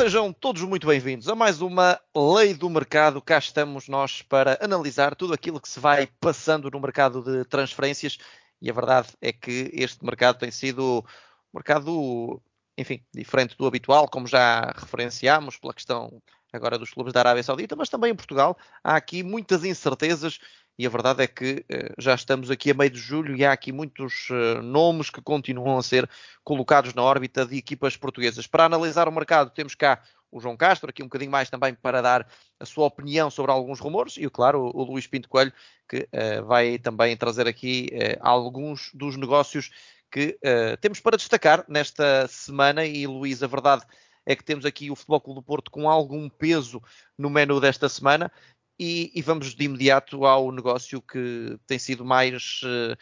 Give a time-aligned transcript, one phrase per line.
[0.00, 3.20] Sejam todos muito bem-vindos a mais uma Lei do Mercado.
[3.20, 8.16] Cá estamos nós para analisar tudo aquilo que se vai passando no mercado de transferências
[8.62, 11.04] e a verdade é que este mercado tem sido
[11.52, 12.40] um mercado,
[12.78, 16.10] enfim, diferente do habitual, como já referenciámos pela questão
[16.50, 20.38] agora dos clubes da Arábia Saudita, mas também em Portugal há aqui muitas incertezas
[20.80, 23.52] e a verdade é que uh, já estamos aqui a meio de julho e há
[23.52, 26.08] aqui muitos uh, nomes que continuam a ser
[26.42, 28.46] colocados na órbita de equipas portuguesas.
[28.46, 32.00] Para analisar o mercado, temos cá o João Castro, aqui um bocadinho mais também para
[32.00, 32.26] dar
[32.58, 35.52] a sua opinião sobre alguns rumores, e claro, o, Luís Pinto Coelho,
[35.86, 39.70] que uh, vai também trazer aqui alguns dos negócios
[40.10, 40.38] que
[40.80, 42.86] temos para destacar nesta semana.
[42.86, 43.82] E Luís, a verdade
[44.24, 46.82] é que temos aqui o Futebol Clube do Porto com algum peso
[47.18, 48.32] no menu desta semana
[48.80, 52.96] e, e, vamos de imediato ao negócio que tem sido mais, uh,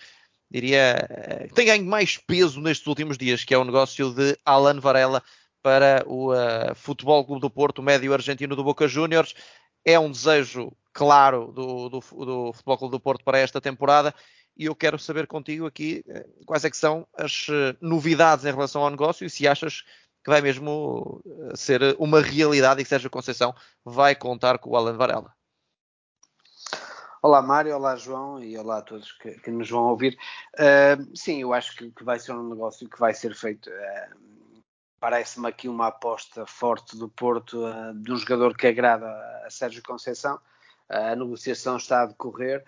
[0.51, 4.81] diria, uh, tem ganho mais peso nestes últimos dias, que é o negócio de Alan
[4.81, 5.23] Varela
[5.63, 9.37] para o uh, Futebol Clube do Porto, médio argentino do Boca Juniors.
[9.85, 14.13] É um desejo claro do, do, do Futebol Clube do Porto para esta temporada
[14.57, 16.03] e eu quero saber contigo aqui
[16.45, 17.47] quais é que são as
[17.81, 19.83] novidades em relação ao negócio e se achas
[20.25, 21.23] que vai mesmo
[21.55, 25.38] ser uma realidade e que Sérgio Conceição vai contar com o Alan Varela.
[27.21, 30.17] Olá Mário, olá João e olá a todos que, que nos vão ouvir.
[30.55, 33.69] Uh, sim, eu acho que, que, vai ser um negócio que vai ser feito.
[33.69, 34.63] Uh,
[35.01, 39.09] Parece-me aqui uma aposta forte do Porto uh, de um jogador que agrada
[39.45, 40.39] a Sérgio Conceição.
[40.89, 42.65] a negociação está a decorrer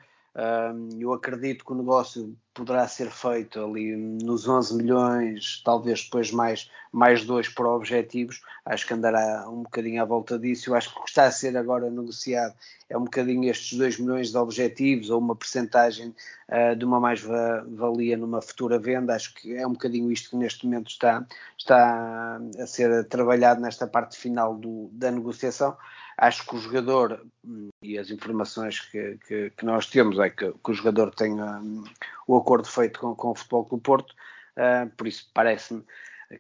[0.99, 6.71] eu acredito que o negócio poderá ser feito ali nos 11 milhões, talvez depois mais,
[6.93, 8.41] mais dois para objetivos.
[8.65, 10.71] Acho que andará um bocadinho à volta disso.
[10.71, 12.55] Eu acho que o que está a ser agora negociado
[12.89, 16.15] é um bocadinho estes 2 milhões de objetivos ou uma percentagem
[16.49, 19.15] uh, de uma mais-valia numa futura venda.
[19.15, 21.25] Acho que é um bocadinho isto que neste momento está,
[21.57, 25.77] está a ser trabalhado nesta parte final do, da negociação.
[26.21, 27.27] Acho que o jogador,
[27.83, 31.83] e as informações que, que, que nós temos, é que, que o jogador tem um,
[32.27, 34.15] o acordo feito com, com o Futebol do Porto,
[34.55, 35.83] uh, por isso parece-me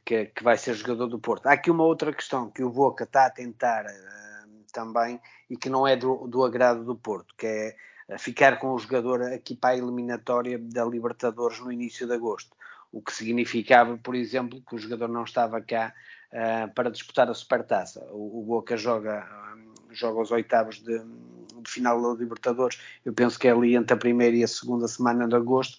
[0.04, 1.46] que, que, vai ser jogador do Porto.
[1.46, 5.70] Há aqui uma outra questão que o Boca está a tentar uh, também e que
[5.70, 7.76] não é do, do agrado do Porto, que é
[8.18, 12.54] ficar com o jogador aqui para a eliminatória da Libertadores no início de agosto
[12.92, 15.94] o que significava, por exemplo, que o jogador não estava cá
[16.32, 18.04] uh, para disputar a Supertaça.
[18.10, 23.38] O, o Boca joga, um, joga os oitavos de, de, final da Libertadores, eu penso
[23.38, 25.78] que é ali entre a primeira e a segunda semana de agosto,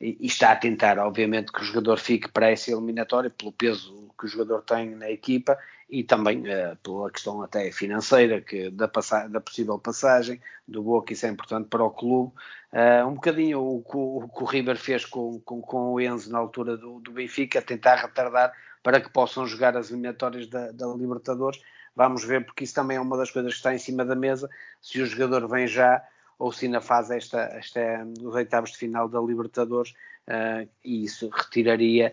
[0.00, 4.06] e, e está a tentar, obviamente, que o jogador fique para essa eliminatória, pelo peso
[4.18, 5.58] que o jogador tem na equipa
[5.88, 8.90] e também uh, pela questão até financeira que da,
[9.28, 12.32] da, possível passagem do Boca, isso é importante para o clube.
[12.72, 16.30] Uh, um bocadinho o, o, o, que o River fez com, com, com o Enzo
[16.32, 18.52] na altura do, do, Benfica, tentar retardar
[18.82, 21.60] para que possam jogar as eliminatórias da, da, Libertadores.
[21.96, 24.50] Vamos ver, porque isso também é uma das coisas que está em cima da mesa.
[24.82, 26.06] Se o jogador vem já
[26.38, 27.80] ou se na fase esta, esta
[28.20, 29.92] os oitavos de final da Libertadores
[30.28, 32.12] uh, e isso retiraria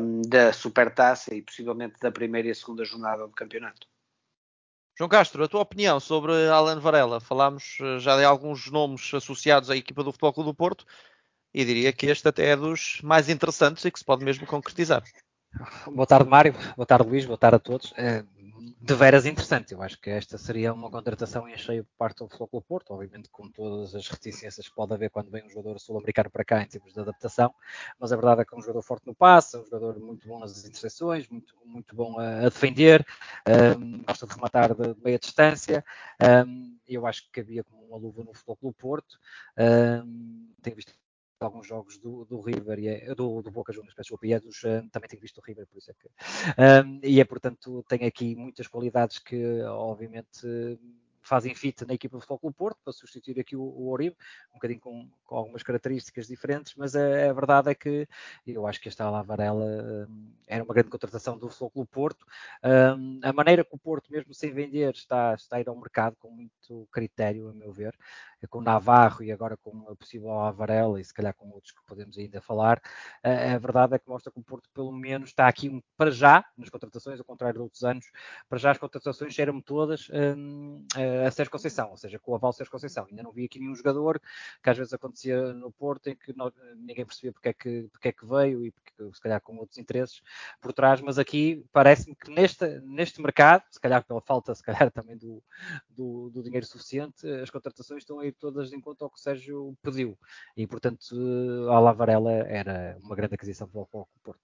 [0.00, 3.88] um, da Supertaça e possivelmente da primeira e segunda jornada do campeonato.
[4.96, 7.18] João Castro, a tua opinião sobre Alan Varela?
[7.18, 10.86] Falámos eh, já de alguns nomes associados à equipa do Futebol Clube do Porto
[11.52, 15.02] e diria que este até é dos mais interessantes e que se pode mesmo concretizar.
[15.86, 16.54] Boa tarde, Mário.
[16.76, 17.26] Boa tarde, Luís.
[17.26, 17.92] Boa tarde a todos.
[17.96, 18.24] Eh,
[18.84, 19.72] de veras interessante.
[19.72, 23.30] Eu acho que esta seria uma contratação em cheio por parte do Futebol Porto, obviamente
[23.30, 26.66] com todas as reticências que pode haver quando vem um jogador sul-americano para cá em
[26.66, 27.54] termos de adaptação,
[27.98, 30.28] mas a verdade é que é um jogador forte no passe, é um jogador muito
[30.28, 33.06] bom nas interseções, muito, muito bom a, a defender,
[33.78, 35.82] um, gosta de rematar de, de meia distância,
[36.46, 39.18] um, eu acho que cabia como uma luva no Futebol Porto,
[40.04, 40.92] um, tenho visto
[41.44, 44.40] alguns jogos do, do River e é, do, do Boca Juniors, peço desculpa, e é
[44.40, 47.06] dos, uh, também tenho visto o River, por isso é que.
[47.06, 50.46] E é, portanto, tem aqui muitas qualidades que, obviamente,
[51.24, 54.16] fazem fit na equipa do Futebol Clube Porto para substituir aqui o, o Oribe,
[54.50, 58.06] um bocadinho com, com, algumas características diferentes, mas a, a, verdade é que
[58.46, 59.64] eu acho que esta Alavarela
[60.08, 62.26] um, era uma grande contratação do Futebol Clube Porto.
[62.62, 66.14] Um, a maneira que o Porto, mesmo sem vender, está, está a ir ao mercado
[66.16, 67.96] com muito critério, a meu ver,
[68.48, 72.16] com Navarro e agora com a possível Alavarela e se calhar com outros que podemos
[72.18, 72.80] ainda falar,
[73.22, 76.10] a, a verdade é que mostra que o Porto pelo menos está aqui um, para
[76.10, 78.06] já, nas contratações, ao contrário de outros anos,
[78.48, 80.84] para já as contratações eram todas um,
[81.26, 83.06] a Sérgio Conceição, ou seja, com o aval Sérgio Conceição.
[83.08, 84.20] Ainda não vi aqui nenhum jogador
[84.62, 88.08] que às vezes acontecia no Porto em que não, ninguém percebia porque é, que, porque
[88.08, 90.22] é que veio e porque, se calhar com outros interesses
[90.60, 94.90] por trás, mas aqui parece-me que neste, neste mercado, se calhar pela falta se calhar
[94.90, 95.42] também do,
[95.88, 99.76] do, do dinheiro suficiente, as contratações estão a ir todas conta ao que o Sérgio
[99.82, 100.18] pediu
[100.56, 101.14] e portanto
[101.70, 104.40] a Lavarela era uma grande aquisição para o Porto.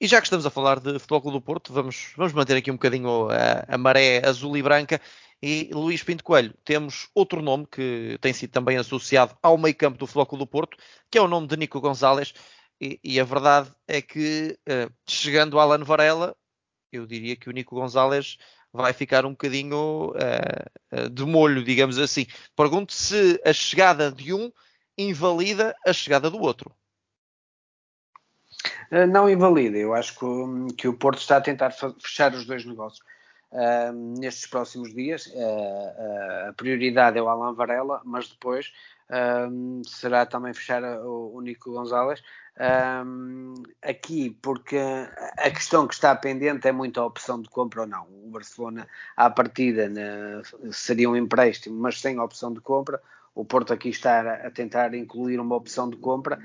[0.00, 2.70] e já que estamos a falar de Futebol Clube do Porto, vamos, vamos manter aqui
[2.70, 5.00] um bocadinho a, a maré azul e branca.
[5.42, 9.96] E Luís Pinto Coelho, temos outro nome que tem sido também associado ao meio campo
[9.96, 10.76] do Futebol Clube do Porto,
[11.10, 12.34] que é o nome de Nico Gonzalez.
[12.78, 16.36] E, e a verdade é que, uh, chegando a Alan Varela,
[16.92, 18.36] eu diria que o Nico Gonzalez
[18.72, 22.26] vai ficar um bocadinho uh, de molho, digamos assim.
[22.56, 24.50] Pergunto se a chegada de um
[24.96, 26.74] invalida a chegada do outro.
[28.92, 32.64] Uh, não invalida, eu acho que, que, o Porto está a tentar fechar os dois
[32.64, 33.04] negócios.
[33.52, 35.32] Uh, nestes próximos dias,
[36.48, 38.72] a prioridade é o Alan Varela, mas depois
[39.86, 42.22] será também fechar o, o Nico Gonzalez.
[43.06, 44.78] Um, aqui, porque
[45.38, 48.06] a questão que está pendente é muito a opção de compra ou não.
[48.24, 48.86] O Barcelona,
[49.16, 49.90] à partida,
[50.70, 53.00] seria um empréstimo, mas sem opção de compra.
[53.34, 56.38] O Porto aqui está a tentar incluir uma opção de compra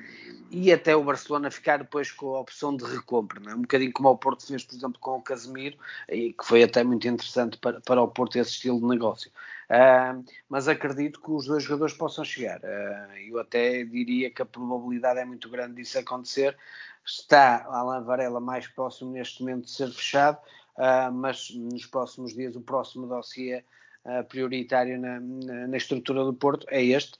[0.51, 3.55] e até o Barcelona ficar depois com a opção de recompra, é?
[3.55, 5.77] um bocadinho como o Porto fez, por exemplo, com o Casemiro,
[6.07, 9.31] e que foi até muito interessante para, para o Porto esse estilo de negócio.
[9.65, 12.59] Uh, mas acredito que os dois jogadores possam chegar.
[12.59, 16.55] Uh, eu até diria que a probabilidade é muito grande disso acontecer.
[17.03, 20.37] Está Alan Varela mais próximo neste momento de ser fechado,
[20.77, 23.63] uh, mas nos próximos dias o próximo dossiê
[24.29, 27.17] prioritário na, na, na, estrutura do Porto é este.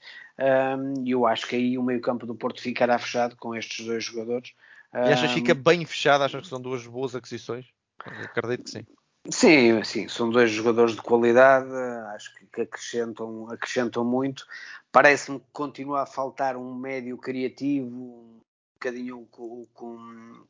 [1.04, 4.52] E eu acho que aí o meio-campo do Porto ficará fechado com estes dois jogadores.
[4.92, 6.24] E achas que fica bem fechado?
[6.24, 7.66] Achas que são duas boas aquisições?
[8.04, 8.86] acredito que sim.
[9.28, 11.68] Sim, sim, são dois jogadores de qualidade,
[12.14, 14.46] acho que acrescentam, acrescentam muito.
[14.92, 18.40] Parece-me que continua a faltar um médio criativo, um
[18.74, 20.44] bocadinho com, com,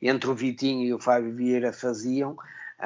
[0.00, 2.36] entre o Vitinho e o Fábio Vieira faziam,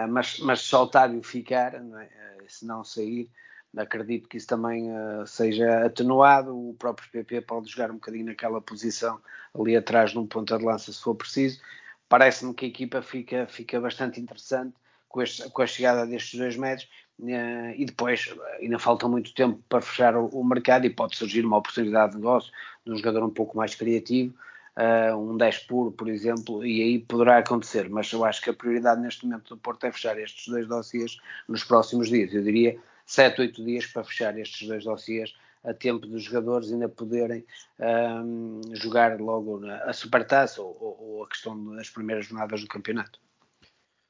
[0.04, 2.04] mas, mas só Otávio ficar, não é?
[2.06, 3.31] Ah, se não sair,
[3.76, 6.56] acredito que isso também uh, seja atenuado.
[6.56, 9.20] O próprio PP pode jogar um bocadinho naquela posição
[9.54, 11.60] ali atrás num ponta de lança se for preciso.
[12.08, 14.75] Parece-me que a equipa fica, fica bastante interessante
[15.08, 16.88] com, este, com a chegada destes dois médios
[17.20, 21.44] uh, e depois ainda falta muito tempo para fechar o, o, mercado e pode surgir
[21.44, 22.52] uma oportunidade de negócio
[22.84, 24.34] de um jogador um pouco mais criativo,
[24.76, 28.55] uh, um 10 puro, por exemplo, e aí poderá acontecer, mas eu acho que a
[28.55, 31.19] prioridade neste momento do Porto é fechar estes dois dossiês
[31.49, 35.34] nos próximos dias, eu diria 7, 8 dias para fechar estes dois dossiês
[35.64, 37.44] a tempo dos jogadores ainda poderem
[37.81, 42.69] um, ehm, jogar logo a supertaça ou, ou, ou a questão das primeiras jornadas do
[42.69, 43.19] campeonato.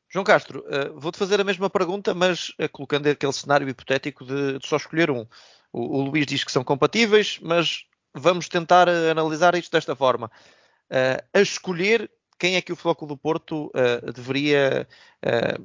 [0.09, 4.59] João Castro, uh, vou-te fazer a mesma pergunta, mas uh, colocando aquele cenário hipotético de,
[4.59, 5.27] de só escolher um.
[5.73, 7.87] O, o, Luís diz que são compatíveis, mas
[8.19, 10.31] vamos tentar uh, analisar isto desta forma.
[11.35, 13.73] a escolher quem é que o Floco do Porto
[14.15, 14.87] deveria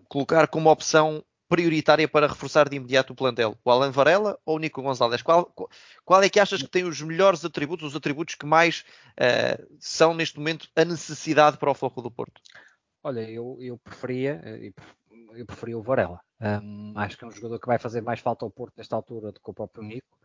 [0.08, 3.58] colocar como opção prioritária para reforçar de imediato o plantel?
[3.64, 5.22] O Alan Varela ou o Nico Gonzalez?
[5.22, 5.54] Qual,
[6.06, 8.86] qual, é que achas que tem os melhores atributos, os atributos que mais
[9.80, 12.42] são neste momento a necessidade para o Floco do Porto?
[13.04, 14.72] Olha, eu, eu preferia, eh,
[15.36, 16.20] eu preferia o Varela.
[16.40, 19.32] Um, acho que é um jogador que vai fazer mais falta ao Porto nesta altura
[19.32, 20.18] do que o próprio Nico,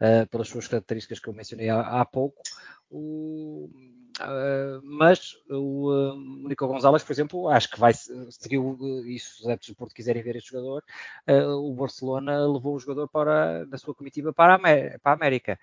[0.00, 2.42] uh, pelas suas características que eu mencionei há, há pouco.
[2.90, 3.68] O,
[4.20, 8.60] uh, mas o uh, Nico Gonzalez, por exemplo, acho que vai seguir
[9.06, 10.82] e se os adeptos do Porto quiserem ver este jogador,
[11.26, 15.58] o Barcelona levou o jogador para, na sua comitiva para a, América, para a, América,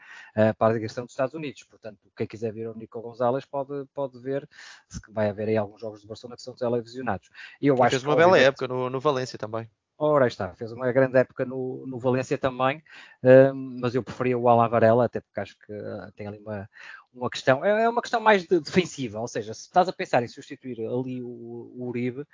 [0.58, 1.64] para a direção dos Estados Unidos.
[1.64, 4.48] Portanto, quem quiser ver o Nico Gonzalez pode, pode ver,
[4.88, 7.30] se vai haver aí alguns jogos do Barcelona que são televisionados.
[7.62, 9.70] E eu e acho fez uma bela época no, no Valência também.
[10.04, 12.80] Ora, está, fez uma grande época no, no Valência também,
[13.24, 16.68] uh, mas eu preferia o Alan Varela, até porque acho que uh, tem ali uma,
[17.14, 20.24] uma questão, é, é uma questão mais de, defensiva, ou seja, se estás a pensar
[20.24, 22.26] em substituir ali o, o Uribe,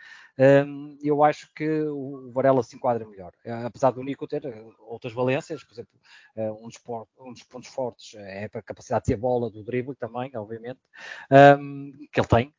[0.67, 4.43] um, eu acho que o Varela se enquadra melhor, uh, apesar do Nico ter
[4.79, 5.99] outras valências, por exemplo,
[6.61, 6.79] um dos,
[7.19, 10.79] um, dos pontos fortes é a capacidade de ter bola do drible também, obviamente,
[11.59, 12.53] um, que ele tem,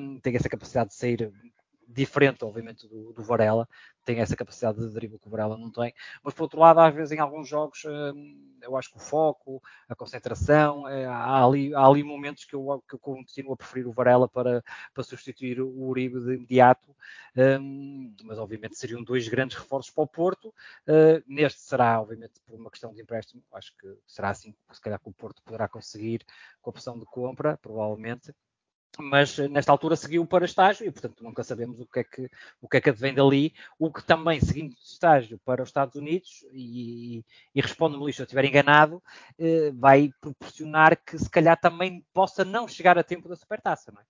[0.00, 1.32] um, tem essa capacidade de sair
[1.92, 3.68] diferente, obviamente, do, do, Varela,
[4.10, 6.92] tem essa capacidade de drible que o Varela não tem, mas por outro lado, às
[6.92, 11.72] vezes em alguns jogos, hum, eu acho que o foco, a concentração, é, há, ali,
[11.72, 15.60] há ali momentos que eu, que eu continuo a preferir o Varela para, para substituir
[15.60, 16.90] o Uribe de imediato,
[17.36, 22.58] hum, mas obviamente seriam dois grandes reforços para o Porto, uh, neste será, obviamente, por
[22.58, 26.26] uma questão de empréstimo, acho que será assim, se calhar que o Porto poderá conseguir
[26.60, 28.34] com a opção de compra, provavelmente,
[28.98, 32.30] mas eh, nesta altura seguiu para estágio e, portanto, nunca sabemos o que é que,
[32.60, 33.54] o que, é que advém dali.
[33.78, 38.44] O que também, seguindo estágio para os Estados Unidos, e, e respondo-me se eu estiver
[38.44, 39.02] enganado,
[39.38, 44.00] eh, vai proporcionar que se calhar também possa não chegar a tempo da supertaça, não
[44.00, 44.04] é?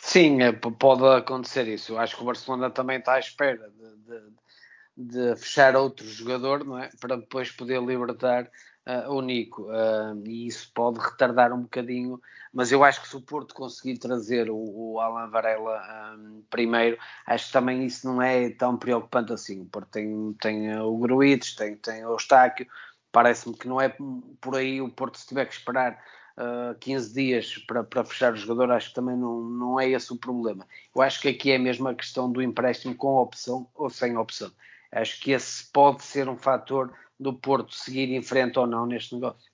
[0.00, 1.92] Sim, é, pode acontecer isso.
[1.92, 6.64] Eu acho que o Barcelona também está à espera de, de, de fechar outro jogador,
[6.64, 6.90] não é?
[7.00, 8.48] Para depois poder libertar
[8.86, 12.20] uh, Nico, uh, e isso pode retardar um bocadinho,
[12.52, 16.98] mas eu acho que se o Porto conseguir trazer o, o Alan Varela um, primeiro,
[17.26, 19.62] acho que também isso não é tão preocupante assim.
[19.62, 22.66] O Porto tem, tem o Gruites, tem, tem o Eustáquio,
[23.10, 23.94] parece-me que não é
[24.40, 25.98] por aí o Porto se tiver que esperar
[26.38, 30.12] uh, 15 dias para, para fechar o jogador, acho que também não, não é esse
[30.12, 30.66] o problema.
[30.94, 34.50] Eu acho que aqui é mesmo a questão do empréstimo com opção ou sem opção.
[34.92, 39.14] Acho que esse pode ser um fator do Porto seguir em frente ou não neste
[39.14, 39.50] negócio.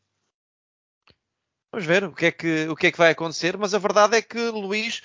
[1.73, 4.17] Vamos ver o que é que, o que, é que vai acontecer, mas a verdade
[4.17, 5.03] é que, Luís,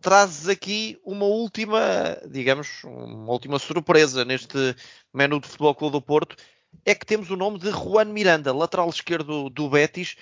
[0.00, 4.74] trazes aqui uma última, digamos, uma última surpresa neste
[5.12, 6.36] menu de Futebol Clube do Porto,
[6.84, 10.16] é que temos o nome de Juan Miranda, lateral esquerdo do Betis,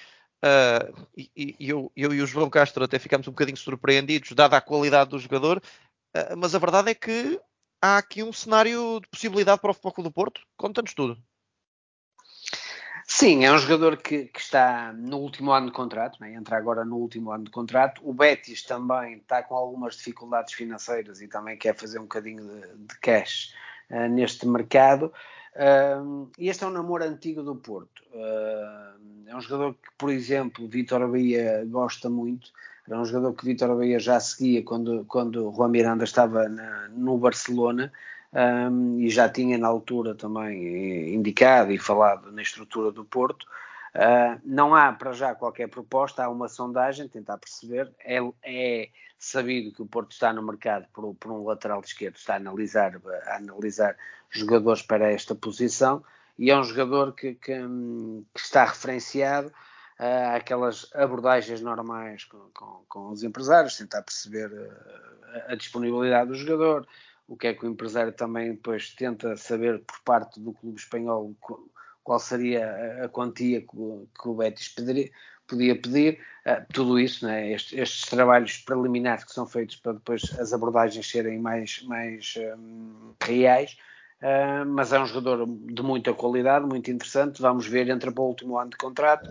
[0.45, 4.57] uh, e, e eu, eu, e o João Castro até ficamos um bocadinho surpreendidos, dada
[4.57, 7.41] a qualidade do jogador, uh, mas a verdade é que
[7.81, 10.41] há aqui um cenário de possibilidade para o Futebol Clube do Porto.
[10.57, 11.17] Conta-nos tudo.
[13.09, 16.35] Sim, é um jogador que, que, está no último ano de contrato, né?
[16.35, 18.01] entra agora no último ano de contrato.
[18.05, 22.61] O Betis também está com algumas dificuldades financeiras e também quer fazer um bocadinho de,
[22.89, 23.55] de cash
[23.91, 25.13] uh, neste mercado.
[25.55, 28.03] Uh, este é um namoro antigo do Porto.
[28.13, 32.51] Uh, é um jogador que, por exemplo, Vitor Bahia gosta muito.
[32.89, 37.17] Era um jogador que Vitor Bahia já seguia quando, quando Juan Miranda estava na, no
[37.17, 37.93] Barcelona
[38.33, 43.47] um, e já tinha na altura também indicado e falado na estrutura do Porto.
[43.95, 47.91] Uh, não há para já qualquer proposta, há uma sondagem, tentar perceber.
[48.05, 52.35] É, é sabido que o Porto está no mercado por, por, um lateral esquerdo, está
[52.35, 53.97] a analisar, a analisar
[54.31, 56.05] jogadores para esta posição
[56.39, 62.85] e é um jogador que, que, que está referenciado uh, àquelas abordagens normais com, com,
[62.89, 66.87] com, os empresários, tentar perceber uh, a disponibilidade do jogador,
[67.29, 71.35] o que é que o empresário também depois tenta saber por parte do clube espanhol
[72.05, 75.11] qual seria a quantia que o, Betis pediria,
[75.47, 80.23] podia pedir, uh, tudo isso, né, estes, estes, trabalhos preliminares que são feitos para depois
[80.39, 83.77] as abordagens serem mais, mais um, reais,
[84.23, 88.29] uh, mas é um jogador de muita qualidade, muito interessante, vamos ver, entra para o
[88.29, 89.29] último ano de contrato,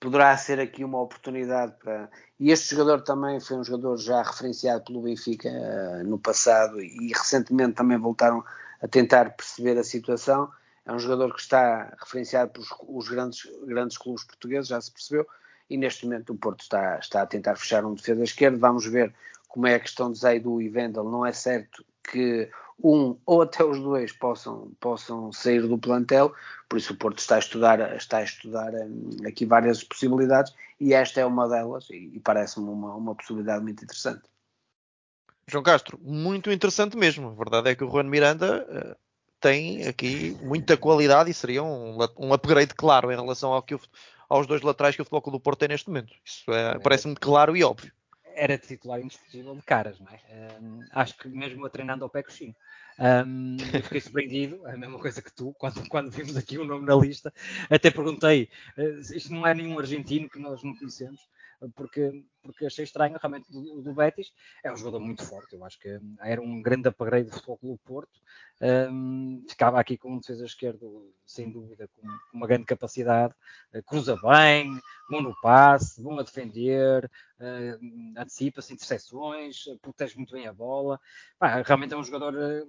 [0.00, 2.10] poderá ser aqui uma oportunidade para.
[2.38, 7.08] E este jogador também foi um jogador já referenciado pelo Benfica uh, no passado e
[7.08, 8.42] recentemente também voltaram
[8.80, 10.50] a tentar perceber a situação.
[10.86, 15.26] É um jogador que está referenciado pelos os grandes, grandes clubes portugueses, já se percebeu,
[15.68, 18.58] e neste momento o Porto está, está a tentar fechar um defesa esquerdo.
[18.58, 19.14] Vamos ver
[19.46, 21.04] como é a questão de Zaidu e Vendel.
[21.04, 22.50] Não é certo que
[22.82, 26.32] um ou até os dois possam, possam sair do plantel,
[26.68, 30.94] por isso o Porto está a estudar, está a estudar um, aqui várias possibilidades e
[30.94, 34.22] esta é uma delas e, e parece-me uma, uma possibilidade muito interessante.
[35.46, 37.28] João Castro, muito interessante mesmo.
[37.28, 38.96] A verdade é que o Juan Miranda uh,
[39.40, 43.80] tem aqui muita qualidade e seria um, um upgrade claro em relação ao que o,
[44.28, 46.14] aos dois laterais que o Futebol do Porto tem neste momento.
[46.24, 47.92] Isso é, parece-me claro e óbvio
[48.34, 50.58] era titular indiscutível de caras, não é?
[50.60, 52.54] Um, acho que mesmo a treinando ao pé coxinho.
[52.98, 56.94] Um, fiquei surpreendido, a mesma coisa que tu, quando, quando vimos aqui o nome na
[56.94, 57.32] lista.
[57.68, 61.20] Até perguntei, uh, isto não é nenhum argentino que nós não conhecemos,
[61.74, 64.32] porque, porque achei estranho realmente do, do Betis.
[64.64, 67.80] É um jogador muito forte, eu acho que era um grande upgrade do Futebol Clube
[67.84, 68.20] Porto.
[68.62, 73.34] Um, ficava aqui com um defesa esquerdo, sem dúvida, com, com uma grande capacidade,
[73.74, 74.78] uh, cruza bem,
[75.10, 81.00] bom no passe, bom a defender, uh, antecipa-se interseções, protege muito bem a bola.
[81.38, 82.66] Bah, realmente é um jogador uh,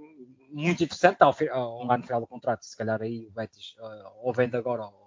[0.49, 1.21] muito interessante.
[1.21, 3.75] Ao, ao, ao ano final do contrato, se calhar aí o Betis
[4.23, 5.00] ou vende agora ou,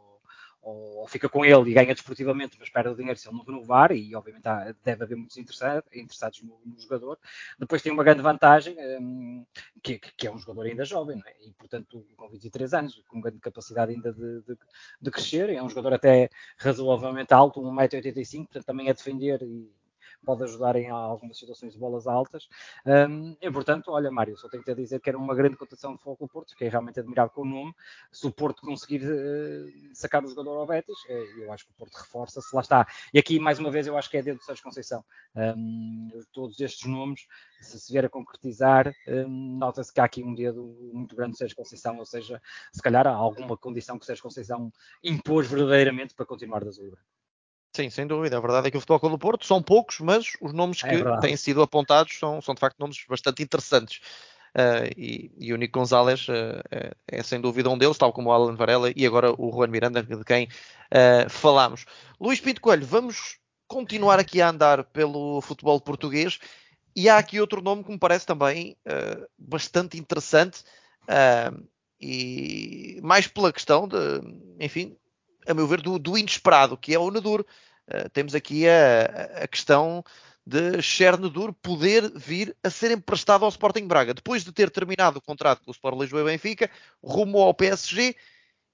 [0.64, 3.92] ou, fica com ele e ganha desportivamente, mas perde o dinheiro se ele não renovar,
[3.92, 7.18] e obviamente há, deve haver muitos interessados, interessados no, no, jogador.
[7.58, 9.44] Depois tem uma grande vantagem, um,
[9.82, 11.46] que, que, é um jogador ainda jovem, é?
[11.46, 14.58] e portanto com 23 anos, com grande capacidade ainda de, de,
[15.00, 19.70] de crescer, é um jogador até razoavelmente alto, 1,85m, portanto também é defender e
[20.24, 22.48] pode ajudar em algumas situações de bolas altas.
[22.86, 25.94] Um, e, portanto, olha, Mário, só tenho que te dizer que era uma grande cotação
[25.94, 27.74] de foco do Porto, fiquei realmente admirado com o nome.
[28.10, 31.74] Se o Porto conseguir uh, sacar o jogador ao Betis, uh, eu acho que o
[31.74, 32.86] Porto reforça-se, lá está.
[33.12, 35.04] E aqui, mais uma vez, eu acho que é dedo de Sérgio Conceição.
[35.36, 37.26] Um, todos estes nomes,
[37.60, 41.38] se se vier a concretizar, um, nota-se que há aqui um dedo muito grande de
[41.38, 42.40] Sérgio Conceição, ou seja,
[42.72, 47.00] se calhar há alguma condição que Sérgio Conceição impôs verdadeiramente para continuar da Zubra.
[47.74, 48.36] Sim, sem dúvida.
[48.36, 50.88] A verdade é que o Futebol Clube do Porto são poucos, mas os nomes é
[50.88, 54.00] que é têm sido apontados são, são de facto nomes bastante interessantes.
[54.56, 58.30] Uh, e, e, o Nico Gonzalez uh, é, é, sem dúvida um deles, tal como
[58.30, 61.84] o Alan Varela e agora o Juan Miranda, de quem uh, falamos.
[62.20, 66.38] Luís Pinto Coelho, vamos continuar aqui a andar pelo futebol português
[66.94, 68.76] e há aqui outro nome que me parece também
[69.36, 70.62] bastante interessante
[72.00, 73.96] e mais pela questão de,
[74.60, 74.96] enfim,
[75.46, 77.44] a meu ver, do, do inesperado, que é o Nadur.
[77.88, 80.02] Uh, temos aqui a, a questão
[80.46, 84.12] de Chernobyl poder vir a ser emprestado ao Sporting Braga.
[84.12, 86.70] Depois de ter terminado o contrato com o Sport Lisboa e Benfica,
[87.02, 88.14] rumo ao PSG.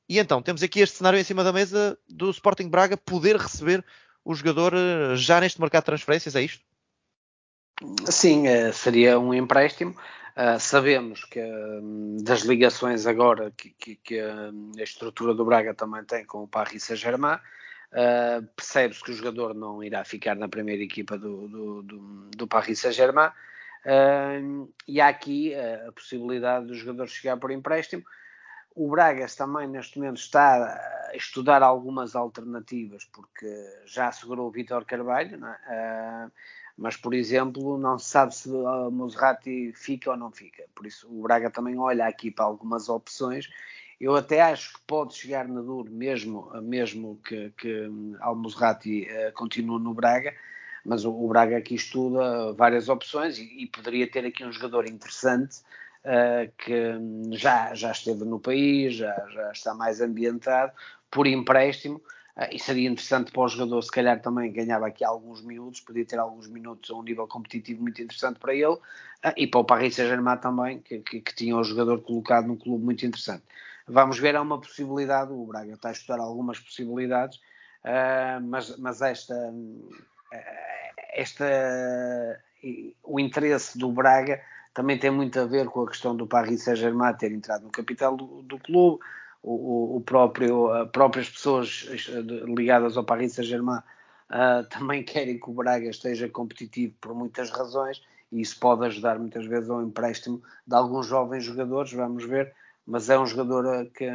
[0.09, 3.85] E então, temos aqui este cenário em cima da mesa do Sporting Braga poder receber
[4.25, 6.65] o jogador eh, já neste mercado de transferências, é isto?
[8.07, 9.97] Sim, seria um empréstimo.
[10.37, 15.75] Uh, sabemos que um, das ligações agora que, que, que hum, a estrutura do Braga
[15.75, 20.49] também tem com o Paris Saint-Germain, uh, percebe-se que o jogador não irá ficar na
[20.49, 26.75] primeira equipa do, do, do, do Paris Saint-Germain uh, e há aqui a possibilidade do
[26.75, 28.05] jogador chegar por empréstimo.
[28.75, 33.53] O Bragas também neste momento está a estudar algumas alternativas porque
[33.85, 36.31] já assegurou o Vitor Carvalho, é?
[36.77, 40.65] Mas por exemplo não se sabe se o Muserati fica ou não fica.
[40.75, 43.49] Por isso o Braga também olha aqui para algumas opções.
[44.00, 49.79] Eu até acho que pode chegar na duro mesmo, mesmo que, que Al-Muserati uh, continue
[49.79, 50.35] no Braga,
[50.85, 54.89] mas o, o, Braga aqui estuda várias opções e, e poderia ter aqui um jogador
[54.89, 55.59] interessante
[56.05, 60.73] uh, que já, já esteve no país, já, já está mais ambientado,
[61.11, 62.00] por empréstimo,
[62.51, 66.19] e seria interessante para o jogador, se calhar também ganhava aqui alguns minutos, podia ter
[66.19, 68.81] alguns minutos a um nível competitivo muito interessante para ele, uh,
[69.37, 72.85] e para o Paris Saint-Germain também, que, que, que, tinha o jogador colocado num clube
[72.85, 73.43] muito interessante.
[73.87, 77.39] Vamos ver, é uma possibilidade, o Braga está a estudar algumas possibilidades,
[77.85, 79.35] uh, mas, mas esta,
[81.13, 82.41] esta,
[83.03, 84.41] o interesse do Braga
[84.73, 88.17] também tem muito a ver com a questão do Paris Saint-Germain ter entrado no capital
[88.17, 89.03] do, do clube,
[89.43, 91.89] o, o próprio, próprias pessoas
[92.47, 93.79] ligadas ao Paris Saint-Germain
[94.31, 99.19] uh, também querem que o Braga esteja competitivo por muitas razões e isso pode ajudar
[99.19, 102.53] muitas vezes ao empréstimo de alguns jovens jogadores, vamos ver,
[102.87, 104.07] mas é um jogador ah, que,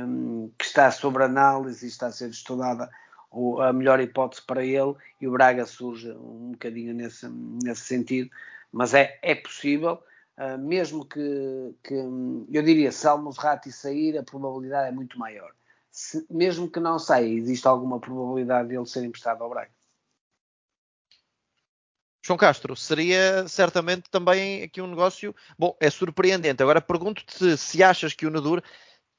[0.57, 2.89] que está sob análise e está a ser estudada
[3.61, 8.29] a melhor hipótese para ele e o Braga surge um bocadinho nesse, nesse sentido,
[8.71, 9.99] mas é, é possível
[10.37, 15.53] Uh, mesmo que, que, eu diria, se Almozrati sair, a probabilidade é muito maior.
[15.89, 19.71] Se, mesmo que não saia, existe alguma probabilidade de ele ser emprestado ao Braga.
[22.25, 25.33] João Castro, seria certamente também aqui um negócio.
[25.59, 26.61] Bom, é surpreendente.
[26.61, 28.63] Agora pergunto-te se achas que o Nadur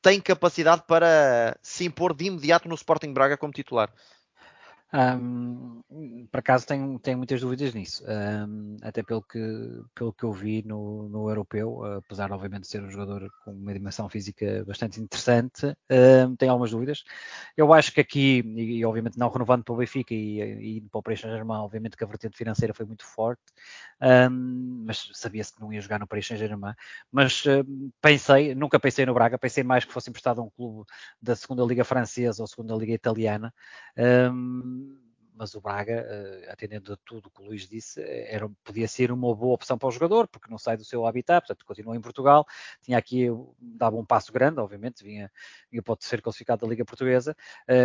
[0.03, 3.93] tem capacidade para se impor de imediato no Sporting Braga como titular.
[4.95, 5.83] Um,
[6.31, 9.39] por acaso tenho, tenho muitas dúvidas nisso, um, até pelo que,
[9.95, 13.75] pelo que eu vi no, no europeu, apesar obviamente de ser um jogador com uma
[13.75, 17.03] dimensão física bastante interessante, um, tenho algumas dúvidas.
[17.57, 20.99] Eu acho que aqui, e, e obviamente não renovando para o Benfica e, e para
[20.99, 23.43] o Paris Saint-Germain, obviamente que a vertente financeira foi muito forte,
[24.87, 26.75] mas sabia-se que não ia jogar no Paris Saint-Germain,
[27.11, 27.43] mas
[28.01, 30.85] pensei, nunca pensei no Braga, pensei mais que fosse emprestado a um clube
[31.21, 33.53] da segunda Liga Francesa ou segunda Liga Italiana,
[35.37, 39.35] mas o Braga, uh, atendendo a tudo que o Luís disse, era, podia ser uma
[39.35, 42.47] boa opção para o jogador, porque não sai do seu habitat, portanto continua em Portugal,
[42.81, 43.27] tinha aqui,
[43.61, 45.31] dava um passo grande, obviamente, vinha,
[45.71, 47.37] vinha o terceiro classificado da Liga Portuguesa,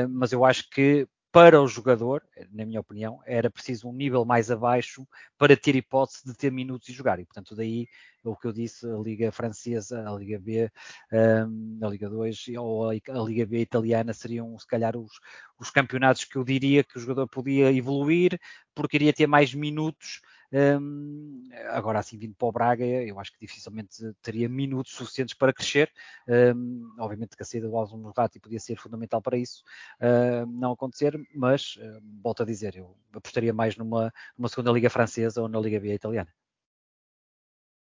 [0.09, 4.51] mas eu acho que para o jogador, na minha opinião, era preciso um nível mais
[4.51, 7.19] abaixo para ter hipótese de ter minutos e jogar.
[7.19, 7.87] E, portanto, daí
[8.23, 10.69] o que eu disse, a Liga Francesa, a Liga B,
[11.11, 12.93] um, a Liga 2 ou a,
[13.25, 15.11] Liga B italiana seriam, se calhar, os,
[15.57, 18.39] os campeonatos que eu diria que o jogador podia evoluir,
[18.75, 20.21] porque iria ter mais minutos
[20.53, 25.53] um, agora, assim, vindo para o Braga, eu acho que dificilmente teria minutos suficientes para
[25.53, 25.91] crescer.
[26.27, 29.63] Um, obviamente que a saída do Alves Morati podia ser fundamental para isso
[30.01, 34.89] uh, não acontecer, mas, uh, volto a dizer, eu apostaria mais numa, numa segunda Liga
[34.89, 36.31] Francesa ou na Liga B italiana.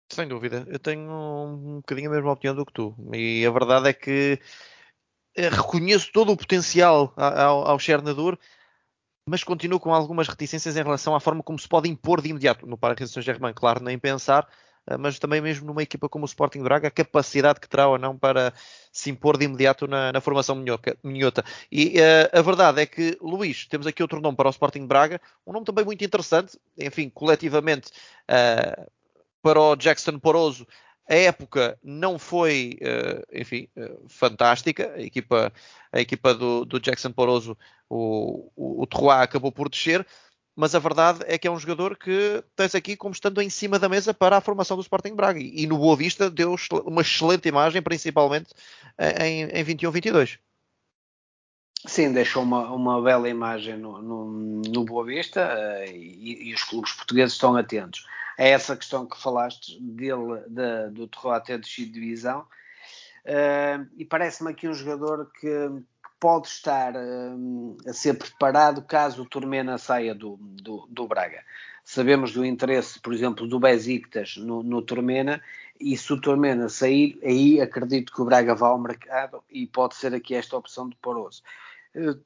[0.09, 2.95] Sem dúvida, eu tenho um bocadinho a mesma opinião do que tu.
[3.13, 4.39] E a verdade é que
[5.35, 8.37] eh, reconheço todo o potencial ao, ao Chernador,
[9.27, 12.67] mas continuo com algumas reticências em relação à forma como se pode impor de imediato
[12.67, 13.53] no Paris Saint-Germain.
[13.53, 14.47] Claro, nem pensar,
[14.87, 17.97] eh, mas também mesmo numa equipa como o Sporting Braga, a capacidade que terá ou
[17.97, 18.53] não para
[18.91, 20.55] se impor de imediato na, na formação
[21.03, 21.43] minhota.
[21.71, 25.21] E uh, a verdade é que, Luís, temos aqui outro nome para o Sporting Braga,
[25.47, 27.91] um nome também muito interessante, enfim, coletivamente,
[28.29, 28.91] uh,
[29.41, 30.67] para o Jackson Poroso,
[31.07, 34.93] a época não foi, uh, enfim, uh, fantástica.
[34.95, 35.51] A equipa,
[35.91, 37.57] a equipa do, do Jackson Poroso,
[37.89, 40.05] o, o, o Terroir acabou por descer,
[40.55, 43.79] mas a verdade é que é um jogador que tens aqui como estando em cima
[43.79, 45.39] da mesa para a formação do Sporting Braga.
[45.39, 48.53] E, e no Boa Vista deu uma excelente imagem, principalmente
[48.97, 50.37] eh, em, em 21-22.
[51.85, 56.63] Sim, deixou uma, uma bela imagem no, no, no Boa Vista uh, e, e, os
[56.63, 58.05] clubes portugueses estão atentos
[58.37, 62.45] a essa questão que falaste dele, de, do Terror ter descido de divisão.
[63.25, 69.21] Uh, e parece-me aqui um jogador que, que, pode estar uh, a ser preparado caso
[69.21, 71.41] o Turmena saia do, do, do, Braga.
[71.85, 75.41] Sabemos do interesse, por exemplo, do Besiktas no, no Turmena,
[75.79, 79.95] e se o Turmena sair, aí acredito que o Braga vá ao mercado e pode
[79.95, 81.41] ser aqui esta opção de Poroso.
[81.95, 82.19] Uh,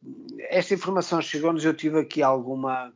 [0.50, 2.91] esta informação chegou-nos, eu tive aqui alguma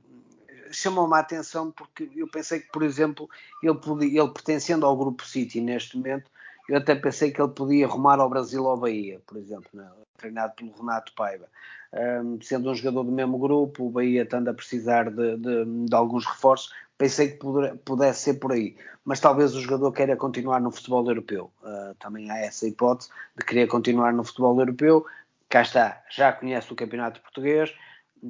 [0.72, 3.30] chamou-me a atenção porque eu pensei que, por exemplo,
[3.62, 6.30] ele, podia, ele pertencendo ao grupo City neste momento,
[6.70, 9.90] eu até pensei que ele podia rumar ao Brasil ou ao Bahia, por exemplo, né?
[10.18, 11.48] treinado pelo Renato Paiva.
[11.94, 15.96] Um, sendo um jogador do mesmo grupo, o Bahia estando a precisar de, de, de
[15.96, 18.78] alguns reforços, pensei que poder, pudesse ser por aí.
[19.04, 21.52] Mas talvez o jogador queira continuar no futebol europeu.
[21.64, 25.06] Uh, também há essa hipótese de querer continuar no futebol europeu.
[25.50, 27.74] Cá está, já conhece o campeonato português,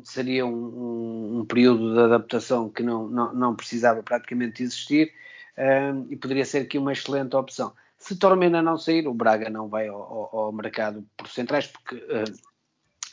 [0.04, 5.13] seria um, um, um período de adaptação que não, não, não precisava praticamente existir
[5.58, 7.73] um, e poderia ser aqui uma excelente opção.
[7.97, 11.95] Se Tormena não sair, o Braga não vai ao, ao, ao mercado por centrais, porque
[11.95, 12.51] uh,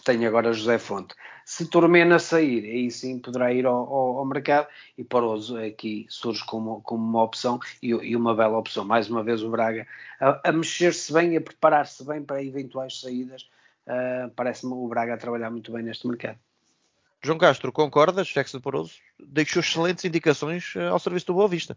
[0.04, 1.14] tem agora José Fonte.
[1.44, 6.44] Se Tormena sair, aí sim poderá ir ao, ao, ao mercado e Poroso aqui surge
[6.46, 8.84] como, como uma opção e, e, uma bela opção.
[8.84, 9.86] Mais uma vez o Braga
[10.20, 13.48] a, a mexer-se bem, a preparar-se bem para eventuais saídas.
[13.86, 16.38] Uh, Parece-me o Braga a trabalhar muito bem neste mercado.
[17.22, 18.28] João Castro, concordas?
[18.28, 21.76] Jackson Poroso deixou excelentes indicações eh, ao serviço do Boa Vista.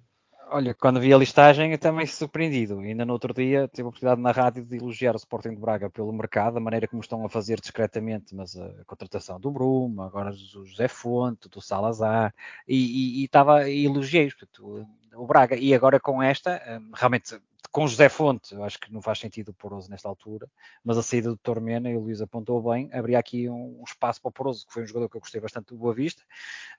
[0.53, 2.77] Olha, quando vi a listagem, eu também surpreendido.
[2.79, 5.89] Ainda no outro dia tive a oportunidade na rádio de elogiar o Sporting de Braga
[5.89, 10.31] pelo mercado, a maneira como estão a fazer discretamente, mas a contratação do Bruma, agora
[10.31, 12.35] do José Fonte, do Salazar,
[12.67, 14.29] e, e, estava, e elogiei
[15.13, 15.55] o Braga.
[15.55, 17.39] E agora com esta, hum, realmente
[17.71, 20.49] com José Fonte, eu acho que não faz sentido o Poroso nesta altura,
[20.83, 24.21] mas a saída do Tormena, e o Luís apontou bem, abria aqui um, um, espaço
[24.21, 26.21] para o Poroso, que foi um jogador que eu gostei bastante do Boa Vista,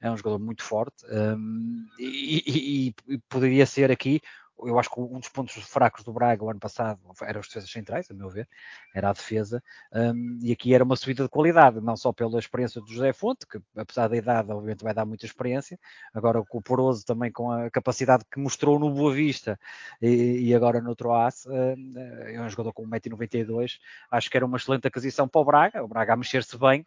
[0.01, 4.21] é um jogador muito forte, um, e, e, e, poderia ser aqui
[4.65, 7.71] eu acho que um dos pontos fracos do Braga o ano passado eram os defesas
[7.71, 8.49] centrais, a meu ver,
[8.95, 12.81] era a defesa, um, e aqui era uma subida de qualidade, não só pela experiência
[12.81, 15.79] do José Fonte, que apesar da idade, obviamente vai dar muita experiência,
[16.15, 19.59] agora com o Poroso também com a capacidade que mostrou no Boa Vista
[20.01, 21.75] e, e agora no Troace, uh,
[22.27, 23.79] é um jogador com 1,92m,
[24.11, 26.85] acho que era uma excelente aquisição para o Braga, o Braga a mexer-se bem,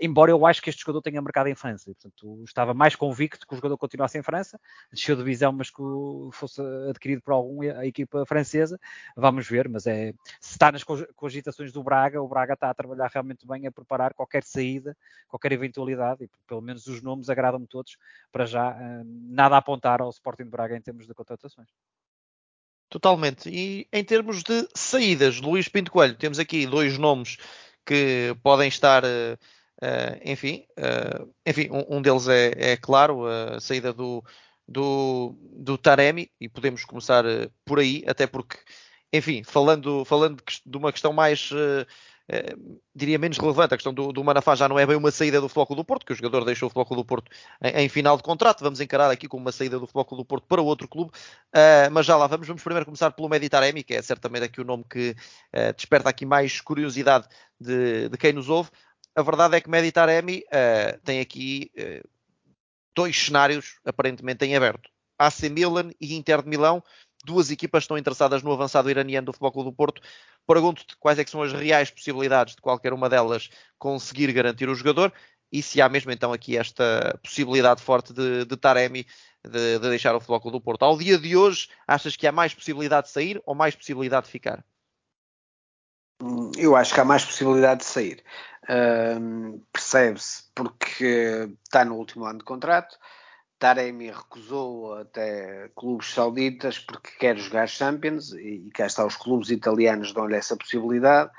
[0.00, 1.92] embora eu acho que este jogador tenha mercado em França.
[1.92, 4.60] Portanto, estava mais convicto que o jogador continuasse em França,
[4.92, 5.82] desceu de visão, mas que
[6.32, 8.78] fosse adquirido por algum equipa francesa.
[9.16, 13.10] Vamos ver, mas é se está nas cogitações do Braga, o Braga está a trabalhar
[13.12, 17.96] realmente bem a preparar qualquer saída, qualquer eventualidade, e pelo menos os nomes agradam-me todos
[18.30, 21.68] para já eh, nada a apontar ao Sporting de Braga em termos de contratações.
[22.88, 23.50] Totalmente.
[23.50, 27.36] E em termos de saídas, Luís Pinto Coelho, temos aqui dois nomes
[27.84, 29.38] que podem estar uh,
[29.80, 34.24] Uh, enfim, uh, enfim um, um, deles é, é, claro a saída do,
[34.66, 38.56] do, do Taremi e podemos começar uh, por aí, até porque,
[39.12, 41.50] enfim, falando, falando de uma questão mais,
[42.94, 45.48] diria menos relevante, a questão do, do, Manafá já não é bem uma saída do
[45.48, 47.30] Floco do Porto, que o jogador deixou o Floco do Porto
[47.62, 50.44] em, em, final de contrato, vamos encarar aqui como uma saída do Floco do Porto
[50.46, 51.12] para outro clube,
[51.92, 54.84] mas já lá vamos, vamos primeiro começar pelo Meditaremi, que é certamente aqui o nome
[54.90, 55.14] que
[55.74, 58.70] desperta aqui mais curiosidade de, de quem nos ouve,
[59.14, 62.08] a verdade é que Meditaremi uh, tem aqui uh,
[62.94, 64.90] dois cenários aparentemente em aberto.
[65.18, 66.82] AC Milan e Inter de Milão,
[67.24, 70.02] duas equipas estão interessadas no avançado iraniano do Futebol Clube do Porto.
[70.46, 75.12] Pergunto-te quais é são as reais possibilidades de qualquer uma delas conseguir garantir o jogador
[75.50, 79.06] e se há mesmo então aqui esta possibilidade forte de, de Taremi
[79.44, 80.82] de, de deixar o Futebol Clube do Porto.
[80.82, 84.32] Ao dia de hoje, achas que há mais possibilidade de sair ou mais possibilidade de
[84.32, 84.64] ficar?
[86.56, 88.24] Eu acho que há mais possibilidade de sair.
[89.72, 92.98] Percebe-se porque está no último ano de contrato.
[93.58, 99.50] Taremi recusou até clubes sauditas porque quer jogar Champions e, e cá está os clubes
[99.50, 101.30] italianos dão-lhe essa possibilidade.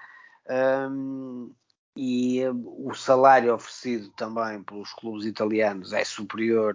[0.49, 1.53] Um,
[1.95, 6.73] e o salário oferecido também pelos clubes italianos é superior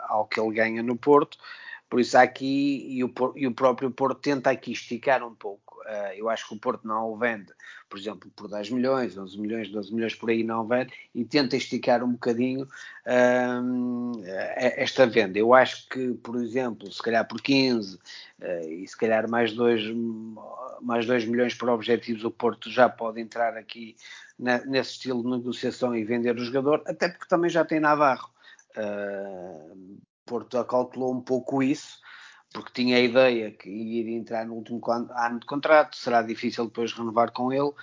[0.00, 1.38] ao que ele ganha no Porto.
[1.88, 5.65] Por isso aqui, e o, e o próprio Porto tenta aqui esticar um pouco.
[5.86, 7.52] Uh, eu acho que o Porto não o vende,
[7.88, 11.56] por exemplo, por 10 milhões, 11 milhões, 12 milhões por aí não vende, e tenta
[11.56, 15.38] esticar um bocadinho uh, esta venda.
[15.38, 19.94] Eu acho que, por exemplo, se calhar por 15 uh, e se calhar mais 2,
[20.82, 23.94] mais 2 milhões por objetivos, o Porto já pode entrar aqui
[24.36, 28.28] na, nesse estilo de negociação e vender o jogador, até porque também já tem Navarro.
[28.76, 29.96] Uh,
[30.26, 32.00] Porto calculou um pouco isso,
[32.56, 36.90] porque tinha a ideia que iria entrar no último ano de contrato, será difícil depois
[36.94, 37.74] renovar com ele, uh,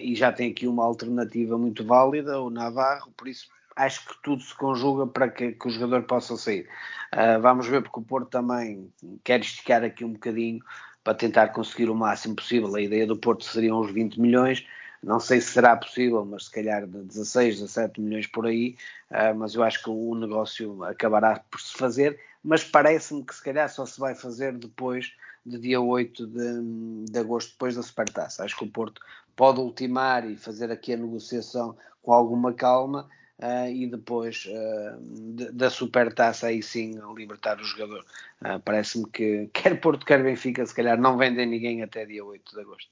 [0.00, 4.42] e já tem aqui uma alternativa muito válida, o Navarro, por isso acho que tudo
[4.42, 6.66] se conjuga para que, que o jogador possa sair.
[7.12, 8.90] Uh, vamos ver, porque o Porto também
[9.22, 10.64] quer esticar aqui um bocadinho
[11.02, 12.74] para tentar conseguir o máximo possível.
[12.74, 14.66] A ideia do Porto seriam os 20 milhões,
[15.02, 18.74] não sei se será possível, mas se calhar de 16, 17 milhões por aí,
[19.10, 23.42] uh, mas eu acho que o negócio acabará por se fazer, mas parece-me que se
[23.42, 25.12] calhar só se vai fazer depois
[25.44, 28.44] de dia 8 de, de agosto, depois da Supertaça.
[28.44, 29.00] Acho que o Porto
[29.34, 35.50] pode ultimar e fazer aqui a negociação com alguma calma, Uh, e depois uh, de,
[35.50, 38.06] da supertaça aí sim libertar o jogador.
[38.40, 42.54] Uh, Parece-me que quer Porto, quer Benfica, se calhar não vendem ninguém até dia 8
[42.54, 42.90] de agosto.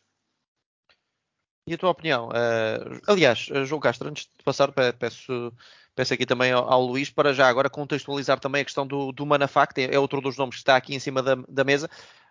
[1.69, 2.29] E a tua opinião?
[3.07, 5.53] aliás, João Castro, antes de passar, peço,
[5.95, 9.27] peço aqui também ao, ao, Luís para já agora contextualizar também a questão do, do
[9.27, 11.89] Manafá, que é outro dos nomes que está aqui em cima da, da mesa.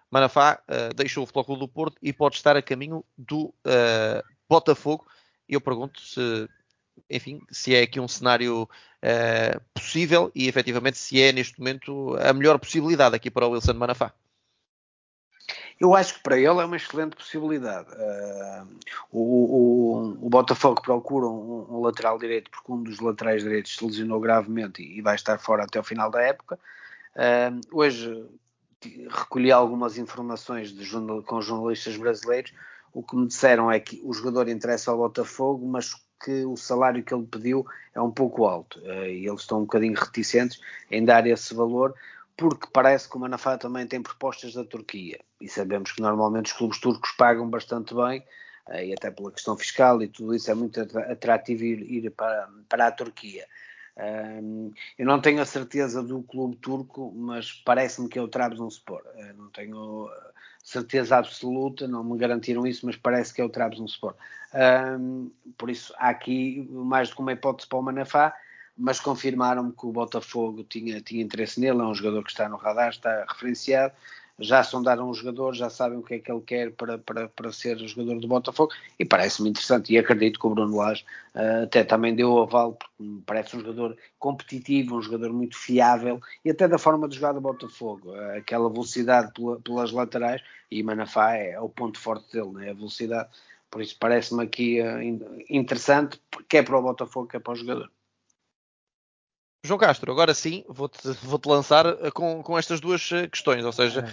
[0.10, 0.62] Manafá
[0.94, 3.54] deixou o Futebol do Porto e pode estar a caminho do
[4.50, 5.08] Botafogo.
[5.48, 6.50] Eu pergunto se
[7.10, 12.34] enfim, se é aqui um cenário uh, possível e efetivamente se é neste momento a
[12.34, 14.14] melhor possibilidade aqui para o Wilson Manafá.
[15.82, 17.90] Eu acho que para ele é uma excelente possibilidade.
[17.94, 18.68] Uh,
[19.12, 23.84] o, o, o, Botafogo procura um, um, lateral direito porque um dos laterais direitos se
[23.84, 26.60] lesionou gravemente e, e vai estar fora até o final da época.
[27.16, 28.30] Uh, hoje
[29.10, 30.88] recolhi algumas informações de,
[31.26, 32.54] com jornalistas brasileiros.
[32.94, 37.04] O que me disseram é que o jogador interessa ao Botafogo, mas que o salário
[37.04, 37.66] que ele pediu
[37.96, 40.60] é um pouco alto eh, e eles estão um bocadinho reticentes
[40.92, 41.96] em dar esse valor
[42.38, 46.54] porque parece que o Manafá também tem propostas da Turquia e sabemos que normalmente os
[46.54, 48.24] clubes turcos pagam bastante bem
[48.70, 52.48] eh, e até pela questão fiscal e tudo isso é muito atrativo ir, ir para,
[52.70, 53.46] para a Turquia.
[54.98, 59.02] Eu não tenho a certeza do clube turco, mas parece-me que é o Trabzonspor.
[59.16, 60.10] Uh, não tenho
[60.64, 64.16] certeza absoluta, não me garantiram isso, mas parece que é o Trabzonspor.
[64.54, 68.34] Um, por isso, há aqui mais do que uma hipótese para o Manafá,
[68.78, 72.58] mas confirmaram-me que o Botafogo tinha, tinha interesse nele, é um jogador que está no
[72.58, 73.94] radar, está referenciado,
[74.42, 77.52] já sondaram o jogador, já sabem o que é que ele quer para, para, para
[77.52, 81.84] ser jogador do Botafogo e parece-me interessante e acredito que o Bruno Lage uh, até
[81.84, 86.50] também deu o aval porque me parece um jogador competitivo, um jogador muito fiável e
[86.50, 91.36] até da forma de jogar do Botafogo, uh, aquela velocidade pela, pelas laterais e Manafá
[91.36, 93.30] é, é, o ponto forte dele, né, a velocidade,
[93.70, 95.02] por isso parece-me aqui uh,
[95.50, 97.92] interessante, quer para o Botafogo, quer para o jogador.
[99.64, 104.04] João Castro, agora sim, vou-te vou -te lançar com, com estas duas questões, ou seja,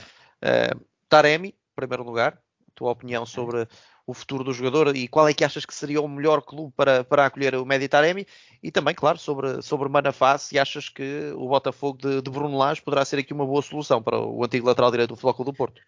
[0.42, 3.66] Uh, Taremi, em primeiro lugar, a tua opinião sobre
[4.09, 7.05] o futuro do jogador e qual é que achas que seria o melhor clube para,
[7.05, 8.27] para acolher o Medi Taremi
[8.62, 12.81] e também, claro, sobre, sobre Manafá, se achas que o Botafogo de, de Bruno Lage
[12.81, 15.83] poderá ser aqui uma boa solução para o antigo lateral direito do Flóculo do Porto.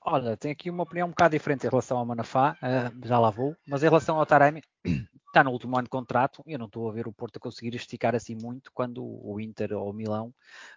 [0.00, 3.28] Olha, tenho aqui uma opinião um bocado diferente em relação ao Manafá, uh, já lá
[3.28, 4.62] vou, mas em relação ao Taremi,
[5.26, 7.40] está no último ano de contrato e eu não estou a ver o Porto a
[7.40, 10.32] conseguir esticar assim muito quando o Inter ou o Milão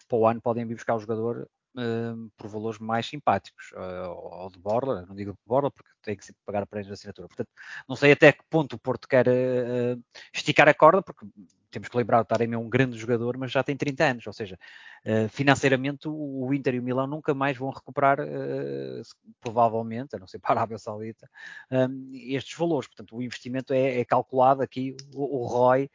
[0.10, 4.50] para o ano podem vir buscar o jogador uh, por valores mais simpáticos, uh, ou
[4.50, 7.28] de borla, não digo de borla porque tem que pagar prémios de assinatura.
[7.28, 7.50] Portanto,
[7.88, 10.04] não sei até que ponto o Porto quer uh,
[10.34, 11.26] esticar a corda, porque
[11.72, 14.34] temos que lembrar, o Taremi é um grande jogador, mas já tem 30 anos, ou
[14.34, 14.60] seja,
[15.06, 19.02] uh, financeiramente o Inter e o Milão nunca mais vão recuperar, uh,
[19.40, 21.30] provavelmente, a não ser para a Arábia Saudita,
[21.72, 22.88] um, estes valores.
[22.88, 25.90] Portanto, o investimento é, é calculado aqui, o, ROI